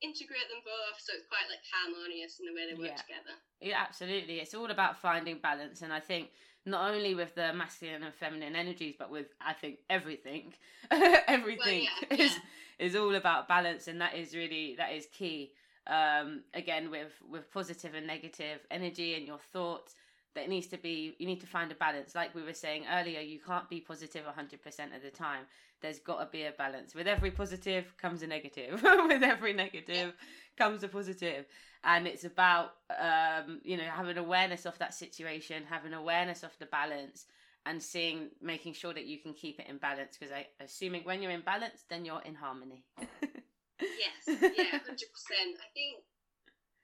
[0.00, 3.02] integrate them both so it's quite like harmonious in the way they work Yeah.
[3.04, 3.36] together.
[3.60, 4.40] Yeah, absolutely.
[4.40, 6.30] It's all about finding balance, and I think
[6.64, 10.54] not only with the masculine and feminine energies, but with I think everything,
[10.90, 12.86] everything yeah, is yeah.
[12.86, 15.52] is all about balance, and that is really that is key.
[15.90, 19.94] Um, again, with with positive and negative energy and your thoughts,
[20.34, 22.14] that needs to be you need to find a balance.
[22.14, 25.44] Like we were saying earlier, you can't be positive positive hundred percent of the time.
[25.82, 26.94] There's got to be a balance.
[26.94, 28.82] With every positive comes a negative.
[29.08, 30.14] with every negative
[30.56, 31.46] comes a positive
[31.84, 36.66] and it's about um you know having awareness of that situation having awareness of the
[36.66, 37.26] balance
[37.66, 41.22] and seeing making sure that you can keep it in balance because i assuming when
[41.22, 42.84] you're in balance then you're in harmony
[43.80, 45.56] Yes, yeah, hundred percent.
[45.60, 46.04] I think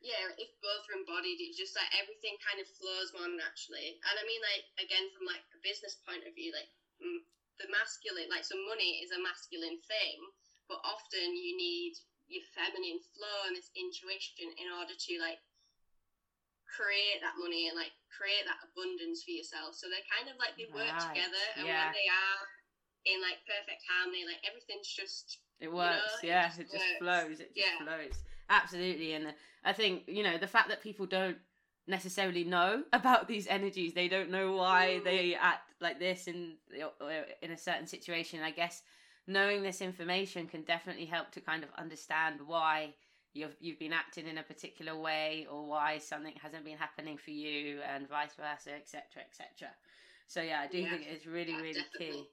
[0.01, 3.97] yeah, if both are embodied, it's just like everything kind of flows more naturally.
[4.07, 6.69] And I mean, like again, from like a business point of view, like
[7.01, 7.21] mm,
[7.59, 10.19] the masculine, like so money is a masculine thing,
[10.69, 11.97] but often you need
[12.29, 15.39] your feminine flow and this intuition in order to like
[16.67, 19.73] create that money and like create that abundance for yourself.
[19.79, 21.89] So they're kind of like they work Right, together, and yeah.
[21.89, 22.43] when they are
[23.09, 27.41] in like perfect harmony, like everything's just it works it yeah just it just flows
[27.41, 27.85] it just Yeah.
[27.85, 29.33] flows Absolutely, and uh,
[29.65, 31.39] I think you know the fact that people don't
[31.87, 35.39] necessarily know about these energies, they don't know why they mm.
[35.41, 36.55] act like this in
[37.43, 38.41] in a certain situation.
[38.43, 38.83] I guess
[39.27, 42.95] knowing this information can definitely help to kind of understand why
[43.35, 47.33] you've you've been acting in a particular way or why something hasn't been happening for
[47.33, 49.75] you and vice versa etc etc
[50.27, 50.89] so yeah i do yeah.
[50.91, 52.23] think it's really yeah, really definitely.
[52.23, 52.29] key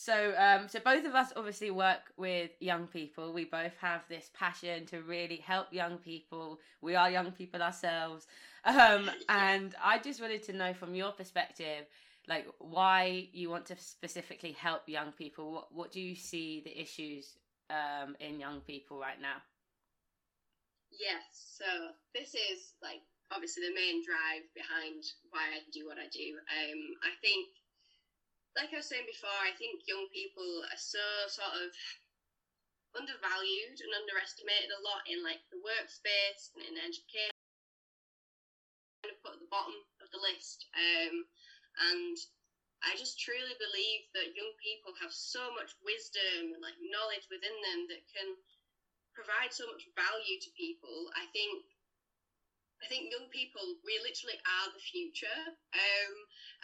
[0.00, 3.32] so, um, so both of us obviously work with young people.
[3.32, 6.60] We both have this passion to really help young people.
[6.80, 8.28] We are young people ourselves,
[8.64, 11.86] um, and I just wanted to know from your perspective,
[12.28, 15.50] like why you want to specifically help young people.
[15.50, 17.36] What what do you see the issues
[17.68, 19.42] um, in young people right now?
[20.92, 21.66] Yes, so
[22.14, 23.02] this is like
[23.34, 26.38] obviously the main drive behind why I do what I do.
[26.38, 27.50] Um, I think
[28.58, 30.98] like I was saying before, I think young people are so
[31.30, 31.70] sort of
[32.98, 37.30] undervalued and underestimated a lot in like the workspace and in education.
[39.06, 41.22] Kind of put at the bottom of the list, um,
[41.94, 42.18] and
[42.82, 47.54] I just truly believe that young people have so much wisdom and like knowledge within
[47.62, 48.34] them that can
[49.14, 51.14] provide so much value to people.
[51.14, 51.62] I think
[52.82, 55.42] I think young people we literally are the future,
[55.78, 56.14] um,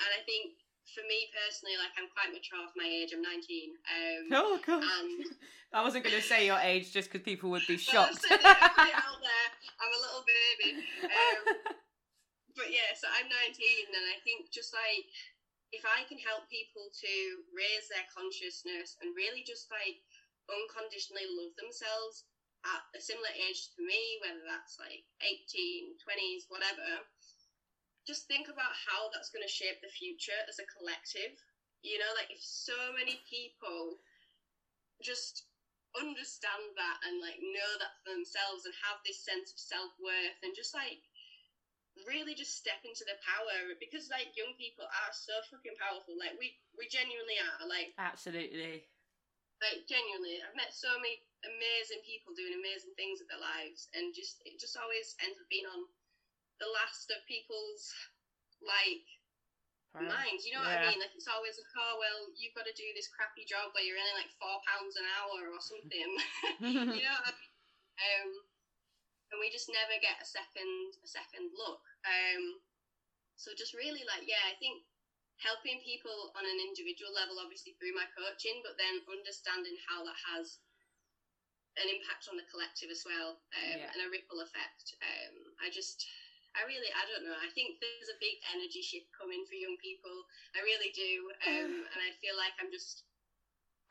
[0.03, 0.59] and I think
[0.93, 3.17] for me personally, like I'm quite mature for my age.
[3.17, 3.41] I'm 19.
[3.89, 4.85] Um, oh god!
[4.85, 5.25] And
[5.73, 8.23] I wasn't going to say your age just because people would be shocked.
[8.29, 9.49] it, out there.
[9.81, 10.71] I'm a little baby.
[11.03, 11.41] Um,
[12.55, 13.59] but yeah, so I'm 19,
[13.91, 15.09] and I think just like
[15.75, 17.13] if I can help people to
[17.51, 19.99] raise their consciousness and really just like
[20.47, 22.31] unconditionally love themselves
[22.63, 27.05] at a similar age to me, whether that's like 18, 20s, whatever
[28.05, 31.37] just think about how that's going to shape the future as a collective.
[31.85, 34.01] You know, like if so many people
[35.05, 35.45] just
[35.97, 40.39] understand that and like know that for themselves and have this sense of self worth
[40.43, 40.99] and just like
[42.03, 46.19] really just step into the power because like young people are so fucking powerful.
[46.19, 47.63] Like we we genuinely are.
[47.65, 48.85] Like absolutely.
[49.63, 54.11] Like genuinely, I've met so many amazing people doing amazing things with their lives, and
[54.11, 55.87] just it just always ends up being on
[56.63, 57.91] the last of people's
[58.63, 59.07] like
[59.95, 60.43] minds.
[60.43, 60.83] You know yeah.
[60.83, 61.01] what I mean?
[61.03, 63.99] Like it's always like, oh well, you've got to do this crappy job where you're
[63.99, 66.11] earning like four pounds an hour or something.
[66.99, 67.51] you know, I mean?
[68.03, 68.31] um,
[69.31, 71.83] and we just never get a second a second look.
[72.03, 72.63] Um,
[73.39, 74.83] so just really like yeah, I think
[75.43, 80.19] helping people on an individual level, obviously through my coaching, but then understanding how that
[80.35, 80.63] has
[81.75, 83.91] an impact on the collective as well um, yeah.
[83.91, 84.95] and a ripple effect.
[85.03, 86.07] Um, I just
[86.55, 87.35] I really, I don't know.
[87.35, 90.15] I think there's a big energy shift coming for young people.
[90.55, 93.05] I really do, um, and I feel like I'm just.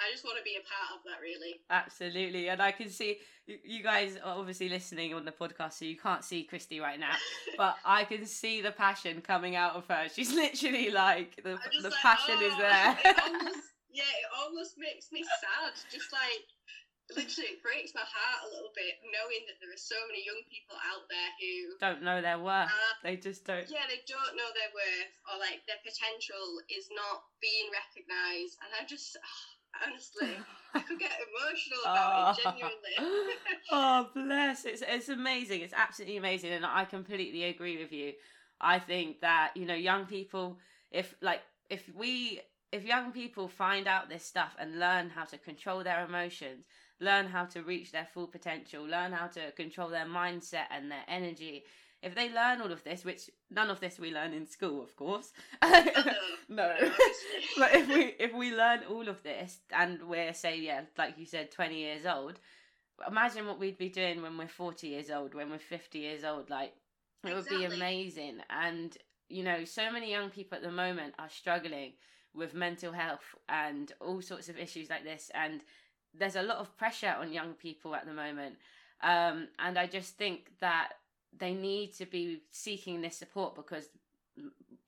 [0.02, 1.62] I just want to be a part of that, really.
[1.70, 5.98] Absolutely, and I can see you guys are obviously listening on the podcast, so you
[5.98, 7.14] can't see Kristi right now,
[7.58, 10.08] but I can see the passion coming out of her.
[10.14, 12.98] She's literally like the the like, passion oh, is there.
[13.06, 15.74] It almost, yeah, it almost makes me sad.
[15.92, 16.48] Just like
[17.12, 20.40] literally it breaks my heart a little bit knowing that there are so many young
[20.48, 22.72] people out there who don't know their worth.
[22.72, 23.68] Uh, they just don't.
[23.68, 28.72] Yeah, they don't know their worth or like their potential is not being recognised, and
[28.72, 29.20] I just.
[29.74, 30.30] honestly,
[30.76, 32.38] I could get emotional about oh.
[32.38, 32.96] it genuinely.
[33.72, 34.66] oh, bless!
[34.66, 35.62] It's it's amazing.
[35.62, 38.14] It's absolutely amazing, and I completely agree with you.
[38.62, 40.60] I think that you know, young people,
[40.92, 42.40] if like if we
[42.72, 46.66] if young people find out this stuff and learn how to control their emotions
[47.04, 51.04] learn how to reach their full potential, learn how to control their mindset and their
[51.08, 51.64] energy.
[52.02, 54.96] If they learn all of this, which none of this we learn in school, of
[54.96, 55.32] course.
[55.64, 56.76] no.
[57.58, 61.26] but if we if we learn all of this and we're say, yeah, like you
[61.26, 62.40] said, twenty years old,
[63.08, 66.50] imagine what we'd be doing when we're forty years old, when we're fifty years old.
[66.50, 66.74] Like
[67.24, 67.58] it exactly.
[67.60, 68.40] would be amazing.
[68.50, 68.98] And
[69.30, 71.94] you know, so many young people at the moment are struggling
[72.34, 75.62] with mental health and all sorts of issues like this and
[76.18, 78.56] there's a lot of pressure on young people at the moment.
[79.02, 80.94] Um, and I just think that
[81.38, 83.90] they need to be seeking this support because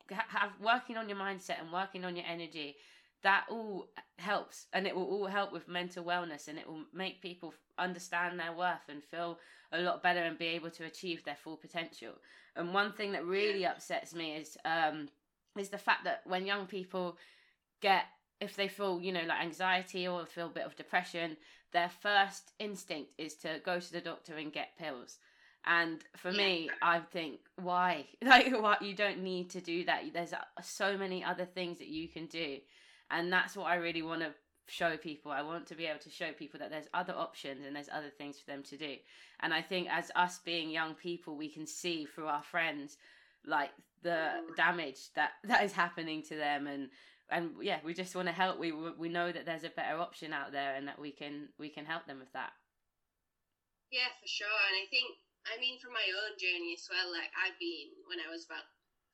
[0.10, 2.76] have working on your mindset and working on your energy
[3.24, 7.22] that all helps and it will all help with mental wellness and it will make
[7.22, 9.40] people understand their worth and feel
[9.72, 12.12] a lot better and be able to achieve their full potential
[12.56, 15.10] and one thing that really upsets me is um
[15.58, 17.18] is the fact that when young people
[17.82, 18.04] get
[18.40, 21.38] if they feel, you know, like anxiety or feel a bit of depression,
[21.72, 25.20] their first instinct is to go to the doctor and get pills.
[25.66, 26.38] And for yeah.
[26.38, 30.04] me, I think why, like, what you don't need to do that.
[30.14, 32.58] There's so many other things that you can do,
[33.10, 34.32] and that's what I really want to
[34.68, 35.32] show people.
[35.32, 38.10] I want to be able to show people that there's other options and there's other
[38.10, 38.96] things for them to do.
[39.42, 42.98] And I think as us being young people, we can see through our friends
[43.46, 43.72] like
[44.02, 44.56] the mm.
[44.56, 46.90] damage that that is happening to them and
[47.32, 50.34] and yeah we just want to help we we know that there's a better option
[50.34, 52.54] out there and that we can we can help them with that.
[53.90, 55.18] Yeah for sure and i think
[55.50, 58.66] i mean from my own journey as well like i've been when i was about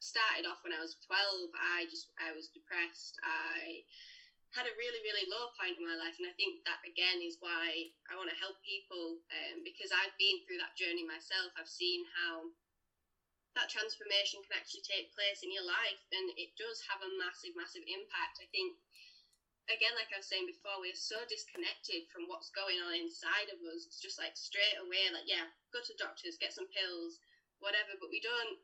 [0.02, 3.86] started off when i was 12 i just i was depressed i
[4.58, 7.38] had a really really low point in my life and i think that again is
[7.40, 11.70] why i want to help people um, because i've been through that journey myself i've
[11.70, 12.50] seen how
[13.56, 17.56] that transformation can actually take place in your life and it does have a massive
[17.56, 18.40] massive impact.
[18.40, 18.76] I think
[19.70, 23.60] again like i was saying before we're so disconnected from what's going on inside of
[23.68, 23.88] us.
[23.88, 27.20] It's just like straight away like yeah go to doctors get some pills
[27.62, 28.58] whatever but we don't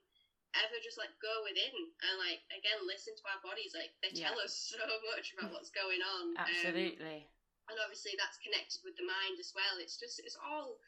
[0.56, 3.76] ever just like go within and like again listen to our bodies.
[3.76, 4.82] Like they tell us so
[5.14, 7.28] much about what's going on um, absolutely.
[7.28, 9.78] um, and obviously that's connected with the mind as well.
[9.84, 10.80] It's just it's all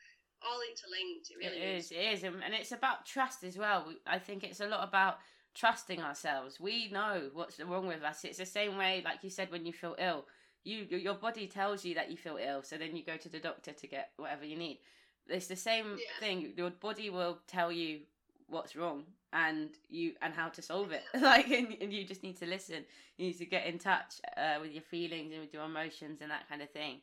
[0.43, 1.31] all interlinked.
[1.31, 1.85] It really it is.
[1.85, 1.91] is.
[1.91, 3.85] It is, and it's about trust as well.
[4.05, 5.17] I think it's a lot about
[5.55, 6.59] trusting ourselves.
[6.59, 8.23] We know what's wrong with us.
[8.23, 10.25] It's the same way, like you said, when you feel ill,
[10.63, 13.39] you your body tells you that you feel ill, so then you go to the
[13.39, 14.79] doctor to get whatever you need.
[15.27, 16.19] It's the same yeah.
[16.19, 16.53] thing.
[16.57, 17.99] Your body will tell you
[18.47, 22.37] what's wrong and you and how to solve it like and, and, you just need
[22.37, 22.83] to listen
[23.17, 26.31] you need to get in touch uh, with your feelings and with your emotions and
[26.31, 26.95] that kind of thing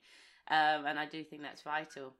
[0.50, 2.12] um, and i do think that's vital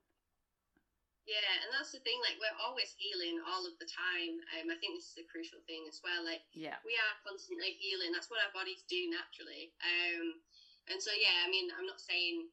[1.27, 2.17] yeah, and that's the thing.
[2.23, 4.39] Like we're always healing all of the time.
[4.57, 6.23] Um, I think this is a crucial thing as well.
[6.23, 8.15] Like yeah, we are constantly healing.
[8.15, 9.75] That's what our bodies do naturally.
[9.83, 10.39] Um,
[10.87, 12.47] and so yeah, I mean, I'm not saying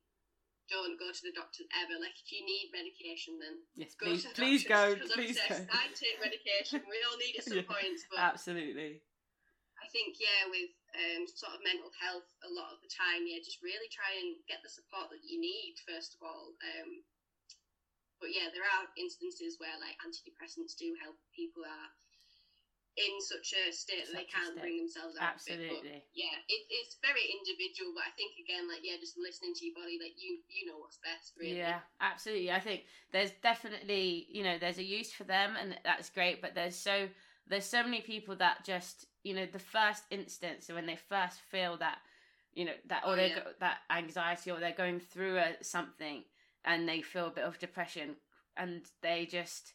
[0.71, 2.01] don't go to the doctor ever.
[2.01, 5.53] Like if you need medication, then yes, go please, please go, please go.
[5.69, 6.81] I take medication.
[6.89, 8.09] We all need it some yeah, points.
[8.09, 9.05] But absolutely.
[9.77, 13.43] I think yeah, with um, sort of mental health, a lot of the time, yeah,
[13.43, 16.55] just really try and get the support that you need first of all.
[16.57, 17.03] Um,
[18.23, 21.91] but yeah, there are instances where like antidepressants do help people are
[22.95, 25.67] in such a state such that they can't bring themselves out Absolutely.
[25.67, 26.07] Of it.
[26.07, 29.65] But yeah, it, it's very individual, but I think again, like yeah, just listening to
[29.67, 31.35] your body, like you you know what's best.
[31.35, 31.59] Really.
[31.59, 32.55] Yeah, absolutely.
[32.55, 36.39] I think there's definitely you know there's a use for them, and that's great.
[36.39, 37.11] But there's so
[37.51, 41.77] there's so many people that just you know the first instance when they first feel
[41.77, 41.97] that
[42.53, 43.57] you know that oh, or oh, they yeah.
[43.59, 46.23] that anxiety or they're going through a, something
[46.65, 48.15] and they feel a bit of depression
[48.57, 49.73] and they just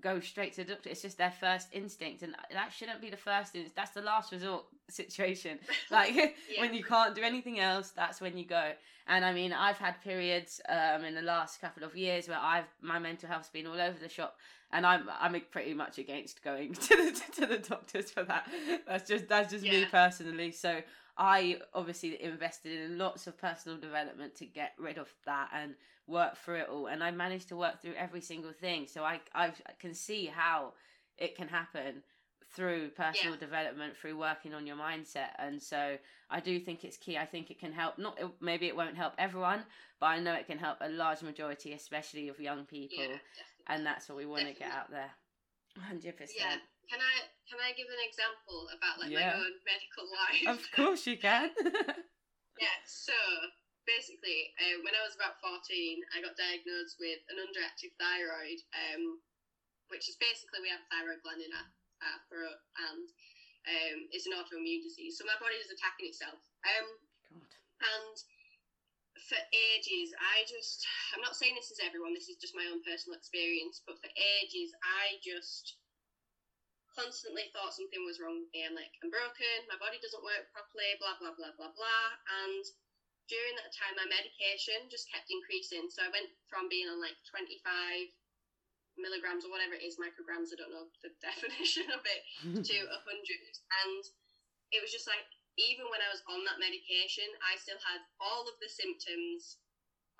[0.00, 0.90] go straight to the doctor.
[0.90, 3.76] It's just their first instinct, and that shouldn't be the first instinct.
[3.76, 5.58] That's the last resort situation.
[5.90, 6.30] Like yeah.
[6.58, 8.72] when you can't do anything else, that's when you go.
[9.06, 12.66] And I mean, I've had periods um, in the last couple of years where I've
[12.82, 14.36] my mental health's been all over the shop,
[14.70, 18.46] and I'm I'm pretty much against going to the to the doctors for that.
[18.86, 19.72] That's just that's just yeah.
[19.72, 20.52] me personally.
[20.52, 20.82] So
[21.16, 25.74] I obviously invested in lots of personal development to get rid of that and
[26.08, 26.86] work through it all.
[26.86, 28.86] And I managed to work through every single thing.
[28.86, 30.72] So I, I can see how
[31.18, 32.02] it can happen
[32.54, 33.40] through personal yeah.
[33.40, 35.30] development, through working on your mindset.
[35.38, 35.98] And so
[36.30, 37.18] I do think it's key.
[37.18, 39.64] I think it can help, not maybe it won't help everyone,
[40.00, 43.04] but I know it can help a large majority, especially of young people.
[43.04, 43.16] Yeah,
[43.66, 44.64] and that's what we want definitely.
[44.64, 45.10] to get out there.
[45.78, 46.04] 100%.
[46.36, 46.56] Yeah.
[46.88, 49.36] Can I can I give an example about like yeah.
[49.36, 50.58] my own medical life?
[50.58, 51.50] Of course you can.
[52.60, 52.78] yeah.
[52.86, 53.12] So
[53.88, 59.24] basically, uh, when I was about fourteen, I got diagnosed with an underactive thyroid, um,
[59.88, 61.68] which is basically we have a thyroid gland in our,
[62.04, 62.60] our throat,
[62.92, 63.08] and
[63.64, 65.16] um, it's an autoimmune disease.
[65.16, 66.38] So my body is attacking itself.
[66.68, 66.86] Um,
[67.32, 67.48] God.
[67.80, 68.16] And
[69.28, 72.80] for ages, I just, I'm not saying this is everyone, this is just my own
[72.86, 75.76] personal experience, but for ages, I just
[76.94, 78.64] constantly thought something was wrong with me.
[78.64, 82.08] I'm like, I'm broken, my body doesn't work properly, blah, blah, blah, blah, blah.
[82.46, 82.64] And
[83.28, 85.92] during that time, my medication just kept increasing.
[85.92, 87.60] So I went from being on like 25
[88.96, 92.20] milligrams or whatever it is, micrograms, I don't know the definition of it,
[92.66, 92.88] to 100.
[92.88, 94.02] And
[94.74, 95.24] it was just like,
[95.60, 99.58] even when I was on that medication, I still had all of the symptoms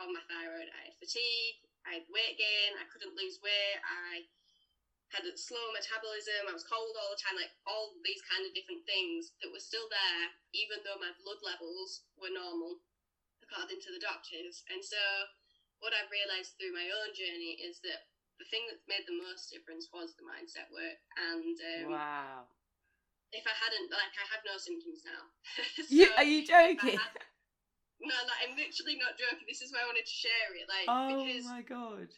[0.03, 0.71] of my thyroid.
[0.71, 4.27] I had fatigue, I had weight gain, I couldn't lose weight, I
[5.15, 8.53] had a slow metabolism, I was cold all the time, like all these kind of
[8.53, 12.83] different things that were still there, even though my blood levels were normal,
[13.49, 14.61] according to the doctors.
[14.69, 15.01] And so,
[15.81, 18.05] what I've realised through my own journey is that
[18.37, 21.01] the thing that made the most difference was the mindset work.
[21.17, 22.45] And um, wow,
[23.33, 25.33] if I hadn't, like, I have no symptoms now.
[25.81, 27.01] so yeah, are you joking?
[27.01, 27.17] Had,
[28.05, 29.49] no, like, I'm literally not joking.
[29.49, 30.69] This is why I wanted to share it.
[30.69, 32.13] Like, oh because, my god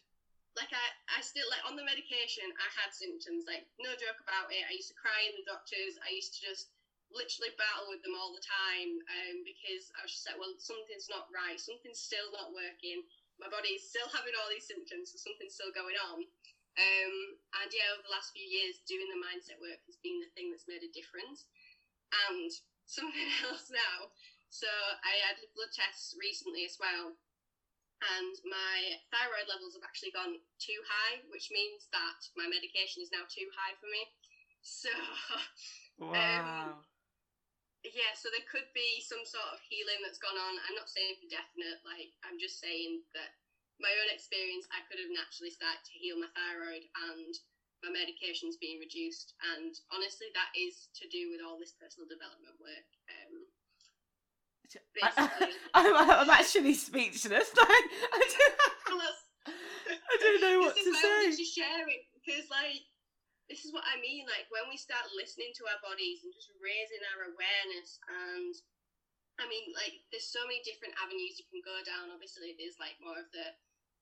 [0.59, 4.51] like I, I still like on the medication I had symptoms like no joke about
[4.51, 6.75] it I used to cry in the doctors I used to just
[7.11, 11.11] literally battle with them all the time um, because I was just like, well, something's
[11.11, 13.03] not right, something's still not working.
[13.39, 16.25] My body's still having all these symptoms, so something's still going on.
[16.79, 17.15] Um,
[17.61, 20.55] and yeah, over the last few years, doing the mindset work has been the thing
[20.55, 21.51] that's made a difference.
[22.31, 22.51] And
[22.91, 24.11] something else now.
[24.51, 27.15] So I had blood tests recently as well,
[28.03, 33.15] and my thyroid levels have actually gone too high, which means that my medication is
[33.15, 34.05] now too high for me.
[34.61, 34.93] So,
[36.05, 36.77] um, wow.
[36.77, 36.90] Um,
[37.85, 40.61] yeah, so there could be some sort of healing that's gone on.
[40.69, 43.33] I'm not saying for definite, like, I'm just saying that
[43.81, 47.33] my own experience, I could have naturally started to heal my thyroid and
[47.81, 49.33] my medication's being reduced.
[49.57, 52.89] And honestly, that is to do with all this personal development work.
[53.09, 53.49] Um,
[55.01, 55.49] I,
[55.89, 57.49] am I'm actually speechless.
[57.57, 59.17] Like, I, don't,
[59.49, 61.33] I don't know what to say.
[61.33, 62.85] To share it because, like,
[63.51, 64.31] this is what I mean.
[64.31, 68.55] Like when we start listening to our bodies and just raising our awareness, and
[69.43, 72.15] I mean, like there's so many different avenues you can go down.
[72.15, 73.51] Obviously, there's like more of the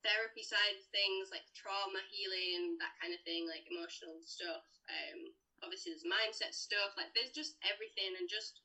[0.05, 4.69] therapy side of things, like trauma healing, that kind of thing, like emotional stuff.
[4.93, 5.33] Um,
[5.65, 6.93] obviously, there's mindset stuff.
[7.01, 8.61] Like there's just everything, and just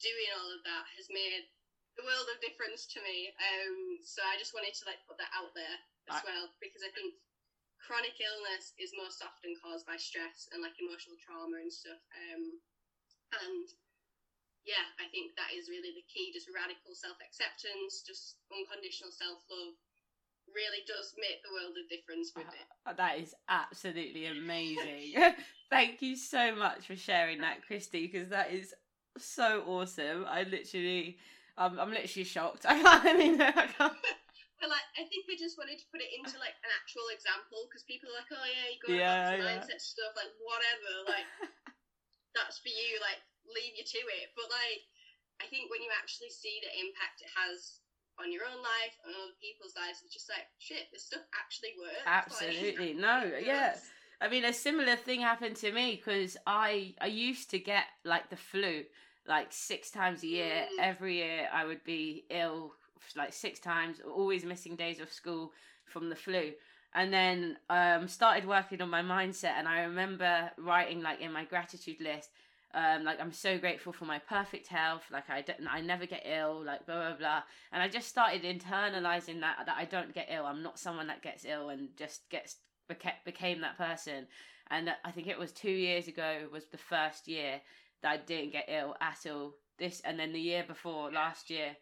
[0.00, 1.52] doing all of that has made
[2.00, 3.30] the world of difference to me.
[3.38, 5.78] Um, so I just wanted to like put that out there
[6.10, 7.14] as I, well because I think
[7.84, 12.00] chronic illness is most often caused by stress and like emotional trauma and stuff.
[12.16, 12.58] Um,
[13.44, 13.68] and
[14.64, 16.32] yeah, I think that is really the key.
[16.32, 19.76] Just radical self acceptance, just unconditional self love
[20.48, 22.68] really does make the world of difference with it.
[22.86, 25.14] Uh, that is absolutely amazing.
[25.70, 28.74] Thank you so much for sharing that, Kristi, because that is
[29.18, 30.24] so awesome.
[30.28, 31.18] I literally,
[31.58, 32.64] um, I'm literally shocked.
[32.68, 33.92] I, I mean, I can't.
[34.62, 37.66] But like, I think we just wanted to put it into like an actual example
[37.66, 39.42] because people are like, oh yeah, you got yeah, yeah.
[39.42, 41.28] mindset stuff, like whatever, like
[42.36, 44.30] that's for you, like leave you to it.
[44.38, 44.82] But like,
[45.42, 47.82] I think when you actually see the impact it has
[48.22, 50.86] on your own life and other people's lives, it's just like shit.
[50.94, 52.06] This stuff actually works.
[52.06, 53.74] Absolutely, like, no, yeah.
[54.22, 58.30] I mean, a similar thing happened to me because I I used to get like
[58.30, 58.86] the flu
[59.26, 60.66] like six times a year.
[60.78, 60.82] Mm.
[60.82, 62.72] Every year I would be ill
[63.16, 65.52] like six times, always missing days of school
[65.84, 66.52] from the flu.
[66.94, 71.44] And then um, started working on my mindset, and I remember writing like in my
[71.44, 72.30] gratitude list,
[72.74, 76.26] um, like I'm so grateful for my perfect health, like I don't, I never get
[76.26, 77.42] ill, like blah blah blah.
[77.72, 80.44] And I just started internalizing that that I don't get ill.
[80.46, 82.56] I'm not someone that gets ill and just gets
[83.24, 84.26] became that person.
[84.70, 87.60] And I think it was two years ago was the first year
[88.02, 89.54] that I didn't get ill at all.
[89.78, 91.76] This and then the year before last year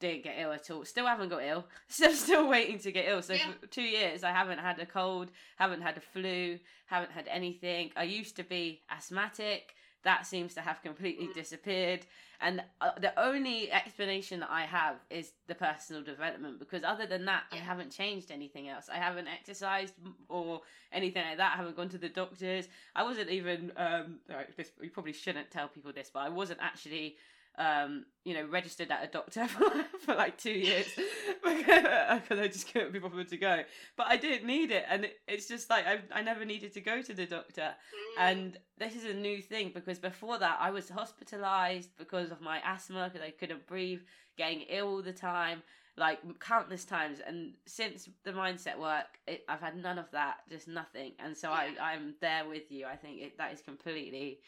[0.00, 0.84] didn't get ill at all.
[0.84, 1.64] Still haven't got ill.
[1.88, 3.22] Still still waiting to get ill.
[3.22, 3.46] So yeah.
[3.60, 7.90] for two years I haven't had a cold, haven't had a flu, haven't had anything.
[7.96, 9.74] I used to be asthmatic.
[10.04, 11.34] That seems to have completely mm.
[11.34, 12.06] disappeared.
[12.40, 17.24] And uh, the only explanation that I have is the personal development because other than
[17.24, 17.58] that, yeah.
[17.58, 18.88] I haven't changed anything else.
[18.92, 19.94] I haven't exercised
[20.28, 20.60] or
[20.92, 21.54] anything like that.
[21.54, 22.68] I haven't gone to the doctors.
[22.94, 24.20] I wasn't even, um,
[24.56, 27.16] this, we probably shouldn't tell people this, but I wasn't actually
[27.58, 30.86] um, you know, registered at a doctor for, for like two years
[31.44, 33.62] because I just couldn't be bothered to go.
[33.96, 36.80] But I didn't need it, and it, it's just like I I never needed to
[36.80, 37.74] go to the doctor.
[38.18, 38.20] Mm.
[38.20, 42.60] And this is a new thing because before that I was hospitalized because of my
[42.64, 44.00] asthma because I couldn't breathe,
[44.36, 45.62] getting ill all the time,
[45.96, 47.18] like countless times.
[47.26, 51.12] And since the mindset work, it, I've had none of that, just nothing.
[51.18, 51.50] And so.
[51.50, 52.86] I I'm there with you.
[52.86, 54.38] I think it, that is completely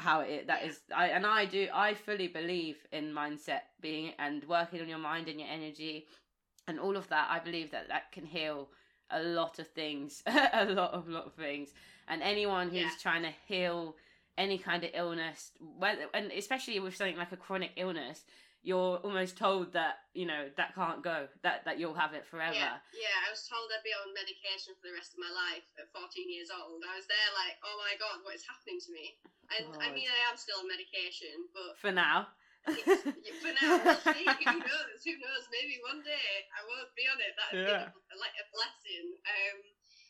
[0.00, 4.44] how it that is I and I do I fully believe in mindset being and
[4.44, 6.06] working on your mind and your energy
[6.66, 7.28] and all of that.
[7.30, 8.68] I believe that that can heal
[9.10, 11.70] a lot of things a lot of lot of things.
[12.06, 12.90] And anyone who's yeah.
[13.02, 13.96] trying to heal
[14.36, 18.24] any kind of illness whether and especially with something like a chronic illness
[18.66, 22.58] you're almost told that you know that can't go that that you'll have it forever.
[22.58, 25.66] Yeah, yeah i was told i'd be on medication for the rest of my life
[25.78, 26.82] at 14 years old.
[26.82, 29.14] I was there like oh my god what is happening to me?
[29.54, 29.86] And god.
[29.86, 32.34] i mean i am still on medication but for now.
[32.66, 34.26] For now we'll see.
[34.26, 35.00] Who knows?
[35.06, 35.44] Who knows?
[35.54, 37.32] Maybe one day i won't be on it.
[37.38, 37.94] That would yeah.
[37.94, 39.06] be like a blessing.
[39.22, 39.58] Um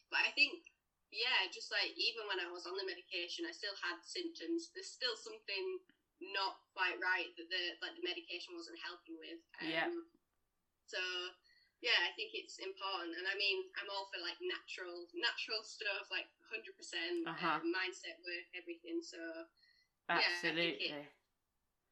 [0.08, 0.64] but i think
[1.12, 4.72] yeah just like even when i was on the medication i still had symptoms.
[4.72, 5.84] There's still something
[6.20, 9.40] not quite right that the like the medication wasn't helping with.
[9.62, 9.88] Um, yeah.
[10.86, 11.00] So
[11.78, 16.10] yeah, I think it's important, and I mean, I'm all for like natural, natural stuff,
[16.10, 17.62] like 100 percent uh-huh.
[17.62, 18.98] um, mindset work, everything.
[18.98, 19.18] So
[20.10, 20.90] absolutely.
[20.90, 21.18] Yeah, it,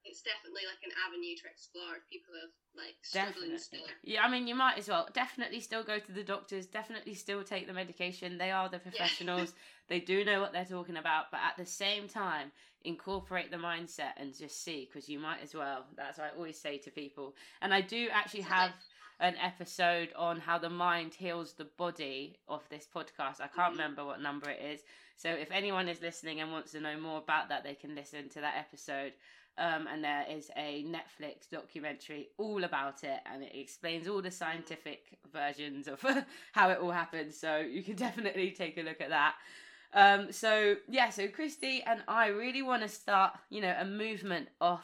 [0.07, 3.59] it's definitely like an avenue to explore if people are like struggling Definitely.
[3.59, 3.89] still.
[4.03, 7.43] Yeah, I mean, you might as well definitely still go to the doctors, definitely still
[7.43, 8.39] take the medication.
[8.39, 9.55] They are the professionals,
[9.89, 12.53] they do know what they're talking about, but at the same time,
[12.87, 15.85] incorporate the mindset and just see because you might as well.
[15.97, 17.35] That's what I always say to people.
[17.61, 18.73] And I do actually have
[19.21, 23.41] an episode on how the mind heals the body of this podcast.
[23.41, 23.79] I can't Mhm.
[23.79, 24.85] remember what number it is.
[25.17, 28.29] So if anyone is listening and wants to know more about that, they can listen
[28.31, 29.15] to that episode.
[29.59, 34.31] Um, and there is a Netflix documentary all about it, and it explains all the
[34.31, 36.03] scientific versions of
[36.53, 37.39] how it all happens.
[37.39, 39.37] So you can definitely take a look at that.
[39.97, 44.49] Um, so yeah, so Kristi and I really want to start, you know, a movement
[44.61, 44.83] of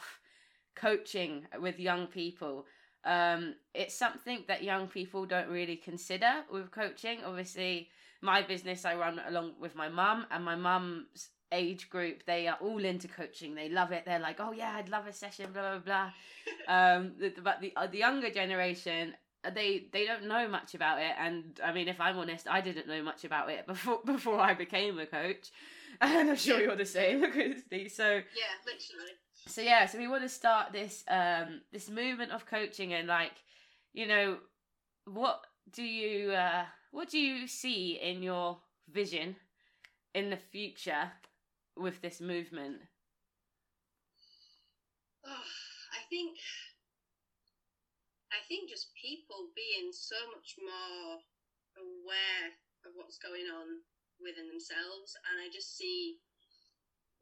[0.75, 2.65] coaching with young people.
[3.05, 7.19] Um, it's something that young people don't really consider with coaching.
[7.23, 7.89] Obviously,
[8.21, 12.57] my business I run along with my mum, and my mum's age group they are
[12.59, 13.53] all into coaching.
[13.53, 14.05] They love it.
[14.05, 16.11] They're like, oh yeah, I'd love a session, blah blah blah.
[16.75, 19.13] um, but the uh, the younger generation.
[19.53, 22.87] They they don't know much about it, and I mean, if I'm honest, I didn't
[22.87, 25.51] know much about it before before I became a coach,
[26.01, 27.91] and I'm sure you're the same, Kristi.
[27.91, 29.11] So Yeah, literally.
[29.47, 33.33] so yeah so we want to start this um this movement of coaching and like
[33.93, 34.37] you know
[35.05, 35.41] what
[35.71, 38.57] do you uh what do you see in your
[38.89, 39.35] vision
[40.13, 41.11] in the future
[41.75, 42.77] with this movement
[45.25, 46.37] Oh, I think
[48.33, 51.21] I think just people being so much more
[51.77, 53.85] aware of what's going on
[54.19, 56.17] within themselves and I just see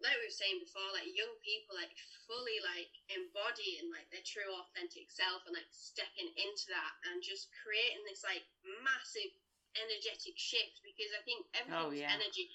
[0.02, 1.94] like we were saying before, like young people like
[2.26, 7.54] fully like embodying like their true authentic self and like stepping into that and just
[7.54, 8.42] creating this like
[8.82, 9.30] massive
[9.78, 12.18] energetic shift because I think Oh, everything's yeah.
[12.18, 12.50] energy.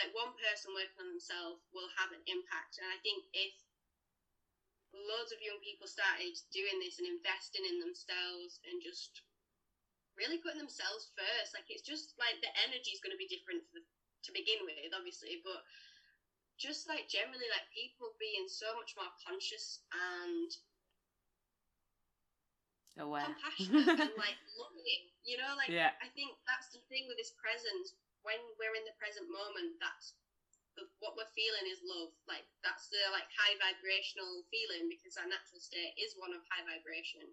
[0.00, 3.52] Like one person working on themselves will have an impact, and I think if
[4.92, 9.24] loads of young people started doing this and investing in themselves and just
[10.16, 13.64] really putting themselves first, like it's just like the energy is going to be different
[13.72, 15.64] for, to begin with, obviously, but
[16.60, 20.50] just like generally like people being so much more conscious and
[23.00, 23.26] aware.
[23.26, 25.90] compassionate and like loving you know like yeah.
[25.98, 27.98] I think that's the thing with this present.
[28.22, 30.14] When we're in the present moment that's
[31.04, 35.60] what we're feeling is love like that's the like high vibrational feeling because our natural
[35.60, 37.24] state is one of high vibration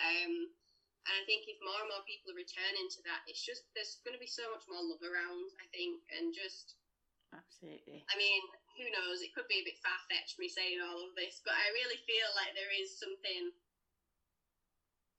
[0.00, 0.50] um
[1.06, 4.02] and i think if more and more people are returning to that it's just there's
[4.02, 6.74] going to be so much more love around i think and just
[7.30, 8.42] absolutely I mean,
[8.74, 9.22] who knows?
[9.22, 12.02] It could be a bit far fetched me saying all of this, but I really
[12.02, 13.54] feel like there is something,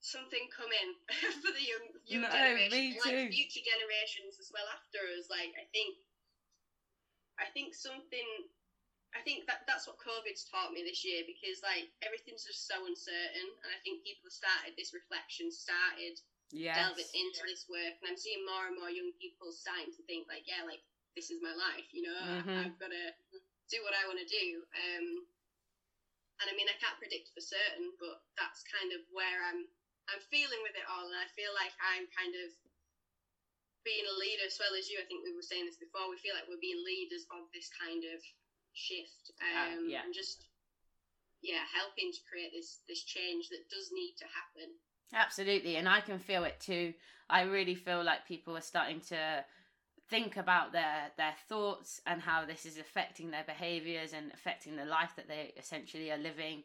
[0.03, 0.99] something coming
[1.39, 5.31] for the young, young No, generation, like future generations as well after us.
[5.31, 5.95] Like, I think,
[7.41, 8.47] I think something.
[9.11, 12.85] I think that that's what COVID's taught me this year because like everything's just so
[12.87, 16.15] uncertain, and I think people have started this reflection, started
[16.51, 20.01] yes delving into this work, and I'm seeing more and more young people starting to
[20.07, 20.79] think like, yeah, like
[21.19, 22.71] this is my life, you know, Mhm.
[22.71, 23.05] I've got to
[23.67, 24.63] do what I want to do.
[24.71, 25.27] Um,
[26.39, 29.67] and I mean, I can't predict for certain, but that's kind of where I'm.
[30.09, 32.51] I'm feeling with it all, and I feel like I'm kind of
[33.83, 34.99] being a leader as well as you.
[35.01, 36.09] I think we were saying this before.
[36.09, 38.19] We feel like we're being leaders of this kind of
[38.73, 40.03] shift, Uh, um, yeah.
[40.05, 40.47] and just
[41.41, 44.69] yeah, helping to create this this change that does need to happen.
[45.13, 46.93] Absolutely, and I can feel it too.
[47.29, 49.43] I really feel like people are starting to
[50.09, 54.85] think about their their thoughts and how this is affecting their behaviors and affecting the
[54.85, 56.63] life that they essentially are living.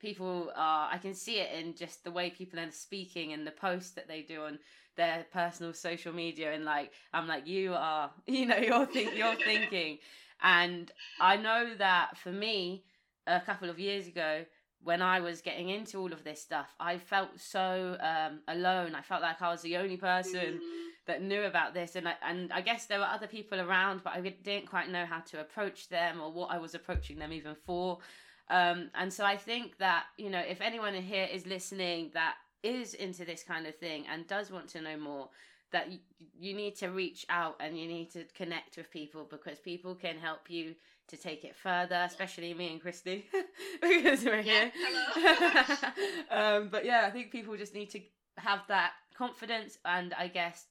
[0.00, 3.50] People are I can see it in just the way people are speaking and the
[3.50, 4.58] posts that they do on
[4.96, 9.34] their personal social media and like I'm like you are you know you're think you're
[9.44, 9.98] thinking
[10.42, 10.90] and
[11.20, 12.84] I know that for me
[13.26, 14.44] a couple of years ago
[14.82, 18.94] when I was getting into all of this stuff, I felt so um, alone.
[18.94, 20.60] I felt like I was the only person Mm.
[21.06, 24.12] that knew about this, and I, and I guess there were other people around, but
[24.12, 27.56] I didn't quite know how to approach them or what I was approaching them even
[27.56, 27.98] for.
[28.50, 32.34] Um, and so I think that you know, if anyone in here is listening that
[32.62, 35.28] is into this kind of thing and does want to know more,
[35.72, 35.98] that you,
[36.38, 40.16] you need to reach out and you need to connect with people because people can
[40.18, 40.74] help you
[41.08, 43.24] to take it further, especially me and Kristi,
[43.80, 44.72] because we're Yeah, here.
[44.74, 45.66] hello.
[46.30, 48.00] um, but yeah, I think people just need to
[48.38, 50.66] have that confidence and I guess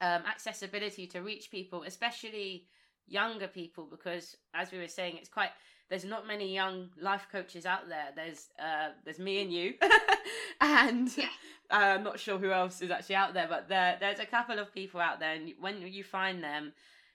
[0.00, 2.66] um, accessibility to reach people, especially
[3.06, 5.50] younger people, because as we were saying, it's quite
[5.90, 8.08] there's not many young life coaches out there.
[8.16, 9.74] There's uh, there's me and you,
[10.60, 11.26] and Yeah.
[11.70, 14.58] uh, I'm not sure who else is actually out there, but there there's a couple
[14.58, 16.72] of people out there, and when you find them,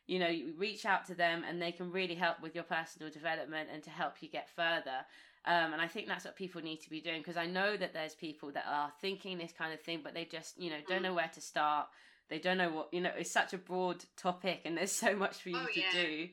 [0.07, 3.09] you know, you reach out to them, and they can really help with your personal
[3.09, 5.05] development and to help you get further.
[5.47, 7.93] Um, and I think that's what people need to be doing because I know that
[7.93, 11.03] there's people that are thinking this kind of thing, but they just, you know, don't
[11.03, 11.87] know where to start.
[12.29, 15.37] They don't know what, you know, it's such a broad topic and there's so much
[15.37, 15.91] for you Oh, to yeah.
[15.93, 16.29] do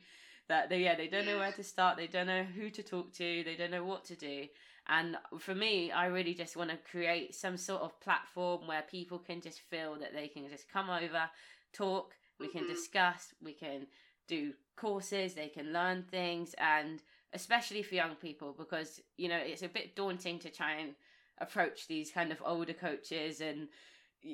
[0.53, 1.97] that they, yeah, they don't know where to start.
[1.97, 3.43] They don't know who to talk to.
[3.43, 4.45] They don't know what to do.
[4.87, 9.17] And for me, I really just want to create some sort of platform where people
[9.17, 11.23] can just feel that they can just come over,
[11.71, 12.67] talk, we can Mhm.
[12.75, 13.87] discuss, we can
[14.27, 17.01] do courses, they can learn things, and
[17.33, 20.93] especially for young people because you know it's a bit daunting to try and
[21.39, 23.67] approach these kind of older coaches and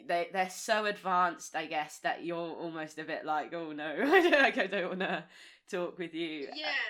[0.08, 3.96] they they're so advanced i guess that you're almost a bit like oh no
[4.32, 5.24] like i don't want to
[5.70, 6.90] talk with you Yeah,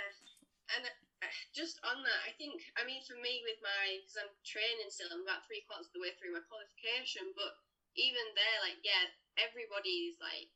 [0.76, 4.32] and uh, just on that, I think I mean for me with my because I'm
[4.48, 7.60] training still, I'm about three quarters of the way through my qualification, but
[8.00, 10.48] even there, like yeah, everybody's like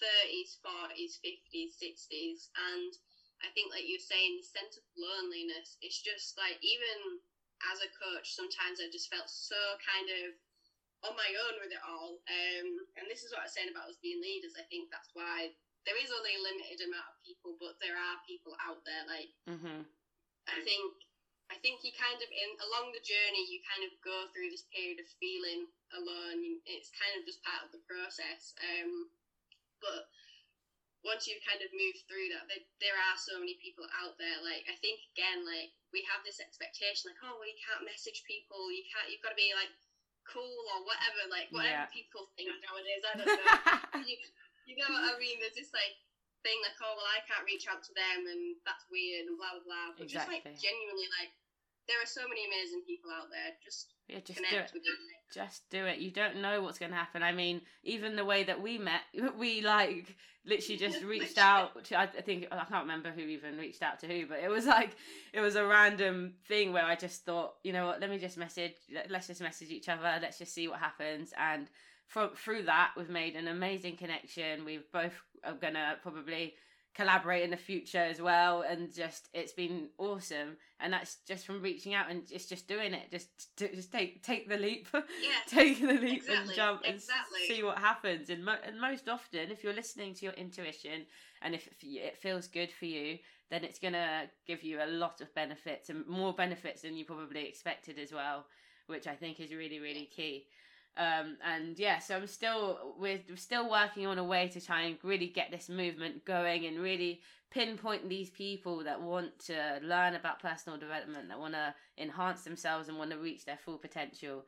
[0.00, 2.92] thirties, forties, fifties, sixties, and
[3.44, 5.76] I think like you're saying, the sense of loneliness.
[5.84, 7.20] It's just like even
[7.72, 10.36] as a coach, sometimes I just felt so kind of
[11.04, 12.20] on my own with it all.
[12.24, 14.56] Um, and this is what I was saying about us being leaders.
[14.56, 15.52] I think that's why
[15.86, 19.06] there is only a limited amount of people, but there are people out there.
[19.06, 19.86] Like hmm
[20.46, 20.94] I think,
[21.50, 24.62] I think you kind of in along the journey, you kind of go through this
[24.70, 26.62] period of feeling alone.
[26.66, 28.54] It's kind of just part of the process.
[28.62, 29.10] Um,
[29.82, 30.06] but
[31.02, 34.38] once you've kind of moved through that, there, there are so many people out there.
[34.42, 38.22] Like I think again, like we have this expectation, like oh, well, you can't message
[38.26, 38.70] people.
[38.74, 39.06] You can't.
[39.10, 39.70] You've got to be like
[40.26, 41.26] cool or whatever.
[41.30, 41.94] Like whatever Yeah.
[41.94, 43.02] people think nowadays.
[43.06, 44.02] I don't know.
[44.06, 44.18] you,
[44.66, 45.38] you know what I mean?
[45.40, 45.96] There's this like
[46.42, 49.56] thing like, oh well, I can't reach out to them, and that's weird, and blah
[49.56, 49.88] blah blah.
[49.96, 51.32] But just like genuinely, like
[51.86, 53.54] there are so many amazing people out there.
[53.62, 54.94] Just yeah just do it with them.
[55.32, 58.44] just do it you don't know what's going to happen i mean even the way
[58.44, 59.00] that we met
[59.38, 60.14] we like
[60.44, 63.98] literally just reached out to i I think i can't remember who even reached out
[64.00, 64.96] to who but it was like
[65.32, 68.38] it was a random thing where i just thought you know what let me just
[68.38, 68.74] message
[69.10, 71.68] let's just message each other let's just see what happens and
[72.08, 74.64] from through that we've made an amazing connection.
[74.64, 76.54] We've both are gonna probably
[76.94, 80.56] collaborate in the future as well and just it's been awesome.
[80.80, 83.10] And that's just from reaching out and it's just doing it.
[83.10, 84.88] Just to, just take take the leap.
[84.94, 85.30] Yeah.
[85.46, 87.40] take the leap and jump and exactly.
[87.48, 88.30] see what happens.
[88.30, 91.06] And, mo- and most often if you're listening to your intuition
[91.42, 93.18] and if if it feels good for you
[93.50, 97.04] then it's going to give you a lot of benefits and more benefits than you
[97.04, 98.46] probably expected as well
[98.86, 100.46] which i think is really really key
[100.96, 104.96] um, and yeah, so I'm still we're still working on a way to try and
[105.02, 107.20] really get this movement going and really
[107.50, 112.88] pinpoint these people that want to learn about personal development, that want to enhance themselves
[112.88, 114.44] and want to reach their full potential.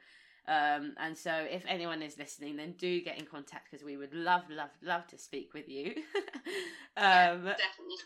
[0.47, 4.15] Um, and so, if anyone is listening, then do get in contact because we would
[4.15, 5.95] love, love, love to speak with you.
[6.97, 7.97] um, Definitely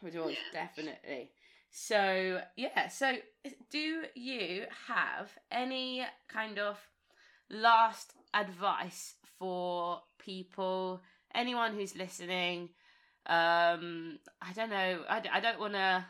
[0.00, 0.30] for sure.
[0.30, 0.36] Yeah.
[0.52, 1.30] definitely.
[1.70, 3.16] So yeah, so
[3.70, 6.78] do you have any kind of
[7.54, 11.02] last advice for people,
[11.34, 12.70] anyone who's listening?
[13.26, 15.04] Um, I don't know.
[15.08, 16.04] I, d- I don't want to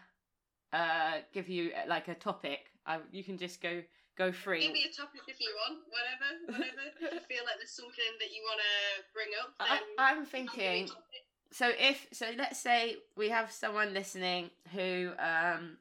[0.72, 2.60] uh give you uh, like a topic.
[2.86, 3.82] I, you can just go
[4.16, 4.62] go free.
[4.62, 6.88] Give me a topic if you want, whatever, whatever.
[7.00, 10.14] if you feel like there's something that you want to bring up, I, then I'm
[10.16, 10.88] give me a thinking.
[11.52, 15.76] so if so let's say we have someone listening who um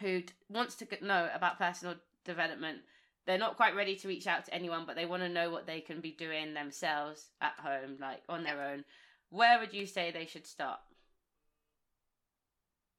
[0.00, 2.78] who wants to know about personal development
[3.28, 5.66] they're not quite ready to reach out to anyone but they want to know what
[5.66, 8.84] they can be doing themselves at home like on their own
[9.30, 10.80] where would you say they should start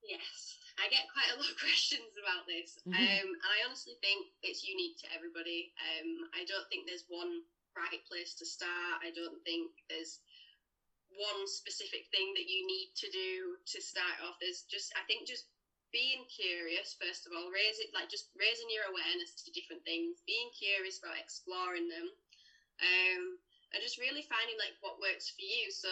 [0.02, 2.94] Yes, I get quite a lot of questions about this, Mhm.
[2.94, 5.72] um, and I honestly think it's unique to everybody.
[5.78, 7.42] Um, I don't think there's one
[7.76, 9.02] right place to start.
[9.02, 10.20] I don't think there's
[11.10, 14.38] one specific thing that you need to do to start off.
[14.40, 15.46] There's just, I think, just
[15.90, 20.22] being curious first of all, raise it like just raising your awareness to different things,
[20.26, 22.06] being curious about exploring them,
[22.82, 23.22] um,
[23.74, 25.70] and just really finding like what works for you.
[25.70, 25.90] So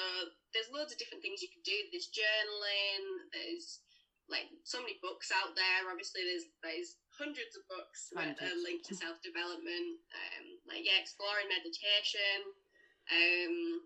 [0.54, 1.76] there's loads of different things you can do.
[1.90, 3.02] There's journaling.
[3.34, 3.82] There's
[4.30, 5.90] like so many books out there.
[5.90, 8.62] Obviously, there's there's hundreds of books that are Hundreds.
[8.62, 9.98] linked to self development.
[10.14, 12.54] Um, like yeah, exploring meditation.
[13.08, 13.82] Um,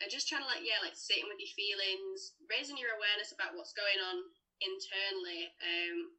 [0.00, 3.52] and just trying to like yeah, like sitting with your feelings, raising your awareness about
[3.54, 4.24] what's going on
[4.60, 5.52] internally.
[5.60, 6.16] Um,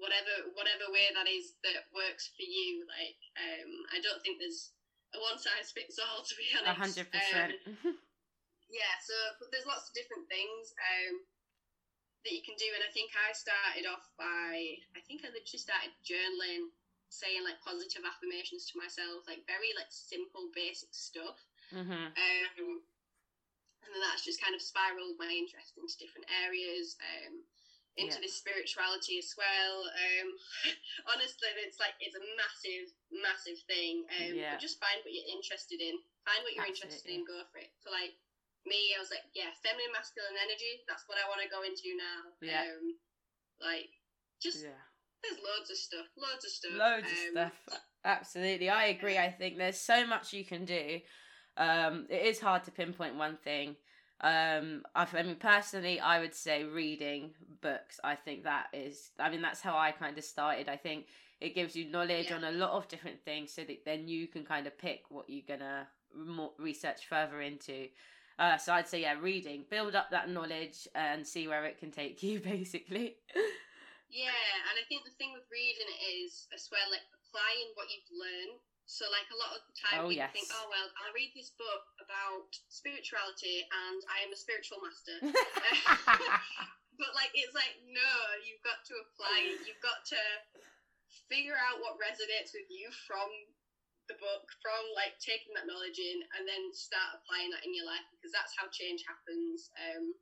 [0.00, 2.88] whatever whatever way that is that works for you.
[2.88, 4.72] Like um, I don't think there's
[5.12, 6.96] a one size fits all to be a honest.
[6.96, 7.52] hundred Um, percent
[8.70, 11.26] yeah, so but there's lots of different things um,
[12.22, 15.58] that you can do, and I think I started off by I think I literally
[15.60, 16.70] started journaling,
[17.10, 21.36] saying like positive affirmations to myself, like very like simple basic stuff,
[21.74, 22.68] hmm um,
[23.82, 26.94] and then that's just kind of spiraled my interest into different areas.
[27.02, 27.42] Um,
[27.98, 28.22] into yeah.
[28.22, 29.86] this spirituality as well.
[29.86, 30.28] Um,
[31.14, 34.06] honestly, it's like it's a massive, massive thing.
[34.20, 34.54] Um, yeah.
[34.58, 35.98] just find what you're interested in.
[36.22, 36.86] Find what you're Absolutely.
[36.86, 37.26] interested in.
[37.26, 37.72] Go for it.
[37.82, 38.14] So like
[38.68, 40.86] me, I was like, yeah, feminine, masculine energy.
[40.86, 42.20] That's what I want to go into now.
[42.38, 42.68] Yeah.
[42.70, 42.98] Um,
[43.58, 43.90] like
[44.38, 44.78] just yeah.
[45.22, 46.06] There's loads of stuff.
[46.16, 46.72] Loads of stuff.
[46.72, 47.80] Loads um, of stuff.
[48.04, 49.18] Absolutely, I agree.
[49.18, 51.00] I think there's so much you can do.
[51.56, 53.76] Um, it is hard to pinpoint one thing.
[54.22, 57.98] Um, I, I mean, personally, I would say reading books.
[58.04, 59.10] I think that is.
[59.18, 60.68] I mean, that's how I kind of started.
[60.68, 61.06] I think
[61.40, 62.36] it gives you knowledge yeah.
[62.36, 65.28] on a lot of different things, so that then you can kind of pick what
[65.28, 65.88] you're gonna
[66.58, 67.88] research further into.
[68.38, 71.90] Uh, so I'd say, yeah, reading, build up that knowledge and see where it can
[71.90, 73.16] take you, basically.
[74.10, 75.92] yeah, and I think the thing with reading
[76.24, 78.60] is as well, like applying what you've learned
[78.90, 80.34] so, like a lot of the time, oh, people yes.
[80.34, 85.22] think, "Oh well, I read this book about spirituality, and I am a spiritual master."
[87.00, 89.62] but like, it's like, no, you've got to apply it.
[89.62, 90.22] You've got to
[91.30, 93.30] figure out what resonates with you from
[94.10, 97.86] the book, from like taking that knowledge in, and then start applying that in your
[97.86, 99.70] life because that's how change happens.
[99.78, 100.18] Um,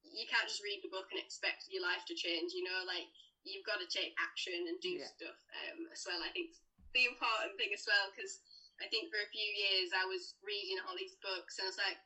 [0.00, 2.56] you can't just read the book and expect your life to change.
[2.56, 3.04] You know, like
[3.44, 5.12] you've got to take action and do yeah.
[5.12, 5.36] stuff
[5.68, 6.24] um, as well.
[6.24, 6.56] I think
[6.94, 8.40] the important thing as well because
[8.78, 11.80] I think for a few years I was reading all these books and I was
[11.80, 11.98] like,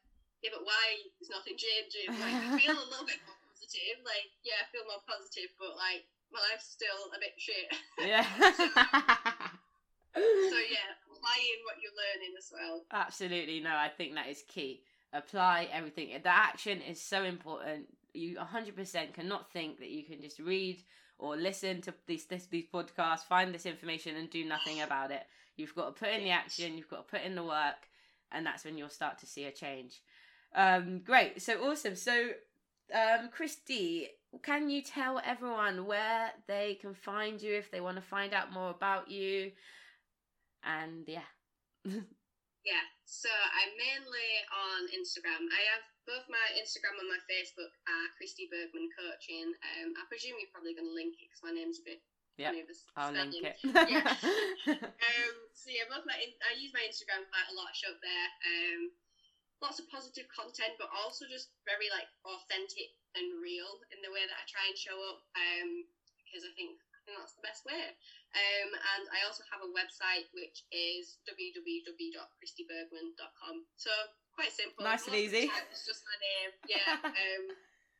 [0.43, 2.11] yeah, but why is nothing changing?
[2.19, 4.03] Like, I feel a little bit more positive.
[4.03, 6.03] Like, yeah, I feel more positive, but like,
[6.35, 7.71] my life's still a bit shit.
[8.03, 8.27] Yeah.
[10.17, 12.83] so, so, yeah, applying what you're learning as well.
[12.91, 13.61] Absolutely.
[13.61, 14.83] No, I think that is key.
[15.13, 16.09] Apply everything.
[16.23, 17.87] The action is so important.
[18.13, 20.83] You 100% cannot think that you can just read
[21.19, 25.23] or listen to these this, these podcasts, find this information, and do nothing about it.
[25.57, 26.77] You've got to put in the action.
[26.77, 27.89] You've got to put in the work,
[28.31, 30.01] and that's when you'll start to see a change.
[30.55, 31.41] Um, great.
[31.43, 31.97] So awesome.
[31.97, 32.31] So,
[32.95, 34.07] um, Kristi,
[34.43, 38.53] can you tell everyone where they can find you if they want to find out
[38.53, 39.53] more about you?
[40.65, 41.29] And yeah.
[41.85, 42.87] yeah.
[43.05, 45.45] So I'm mainly on Instagram.
[45.53, 49.55] I have both my Instagram and my Facebook are Kristi Bergman Coaching.
[49.79, 52.03] Um, I presume you're probably going to link it because my name's a bit.
[52.41, 52.57] Yeah,
[52.97, 53.61] I'll link it.
[53.63, 54.09] yeah.
[54.81, 57.77] um, so yeah, both my I use my Instagram quite a lot.
[57.77, 58.29] Show up there.
[58.49, 58.89] Um,
[59.61, 64.25] lots of positive content, but also just very like authentic and real in the way
[64.25, 65.29] that I try and show up.
[65.37, 65.85] Um,
[66.25, 67.93] because I think I think that's the best way.
[68.33, 73.69] Um, and I also have a website which is www.kristibergman.com.
[73.77, 73.93] So
[74.35, 74.85] quite simple.
[74.85, 75.49] Nice and easy.
[75.71, 76.51] It's just my name.
[76.69, 76.93] Yeah.
[77.05, 77.45] um,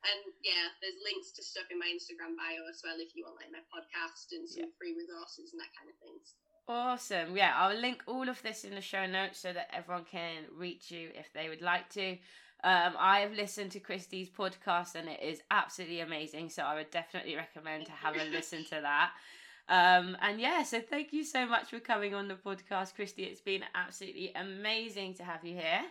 [0.03, 3.39] and yeah, there's links to stuff in my Instagram bio as well if you want
[3.39, 4.79] like my podcast and some yeah.
[4.79, 6.35] free resources and that kind of things.
[6.67, 7.37] Awesome.
[7.37, 10.91] Yeah, I'll link all of this in the show notes so that everyone can reach
[10.91, 12.19] you if they would like to.
[12.65, 16.51] Um, I've listened to Kristi's podcast and it is absolutely amazing.
[16.51, 19.11] So I would definitely recommend to have a listen to that.
[19.69, 23.21] Um, and yeah, so thank you so much for coming on the podcast, Kristi.
[23.21, 25.83] It's been absolutely amazing to have you here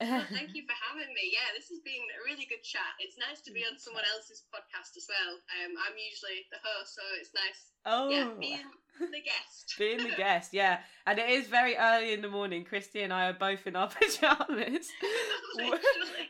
[0.00, 1.30] well, thank you for having me.
[1.32, 2.98] Yeah, this has been a really good chat.
[2.98, 5.38] It's nice to be on someone else's podcast as well.
[5.60, 7.60] Um, I'm usually the host, so it's nice.
[7.86, 9.74] Oh, yeah, being the guest.
[9.78, 10.80] being the guest, yeah.
[11.06, 12.64] And it is very early in the morning.
[12.64, 14.88] Kristi and I are both in our pajamas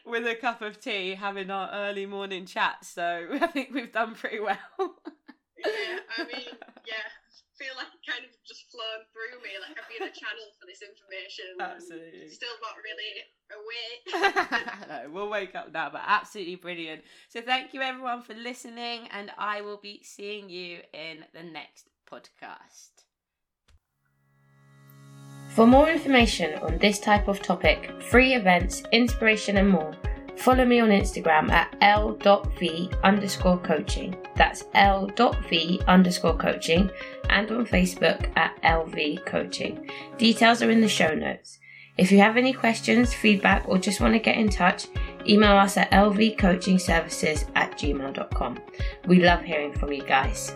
[0.05, 2.85] with a cup of tea, having our early morning chat.
[2.85, 4.59] So I think we've done pretty well.
[4.79, 6.47] yeah, I mean,
[6.87, 7.09] yeah
[7.59, 10.83] feel like kind of just flown through me, like I've been a channel for this
[10.83, 11.57] information.
[11.61, 12.29] Absolutely.
[12.29, 14.89] Still not really awake.
[14.89, 17.03] no, we'll wake up now, but absolutely brilliant.
[17.29, 21.89] So thank you everyone for listening, and I will be seeing you in the next
[22.11, 22.91] podcast.
[25.55, 29.95] For more information on this type of topic, free events, inspiration, and more,
[30.37, 34.17] follow me on Instagram at l.v underscore coaching.
[34.37, 36.91] That's l.v underscore coaching
[37.31, 39.91] and on Facebook at LV Coaching.
[40.19, 41.59] Details are in the show notes.
[41.97, 44.87] If you have any questions, feedback, or just want to get in touch,
[45.27, 48.59] email us at lvcoachingservices at gmail.com.
[49.07, 50.55] We love hearing from you guys.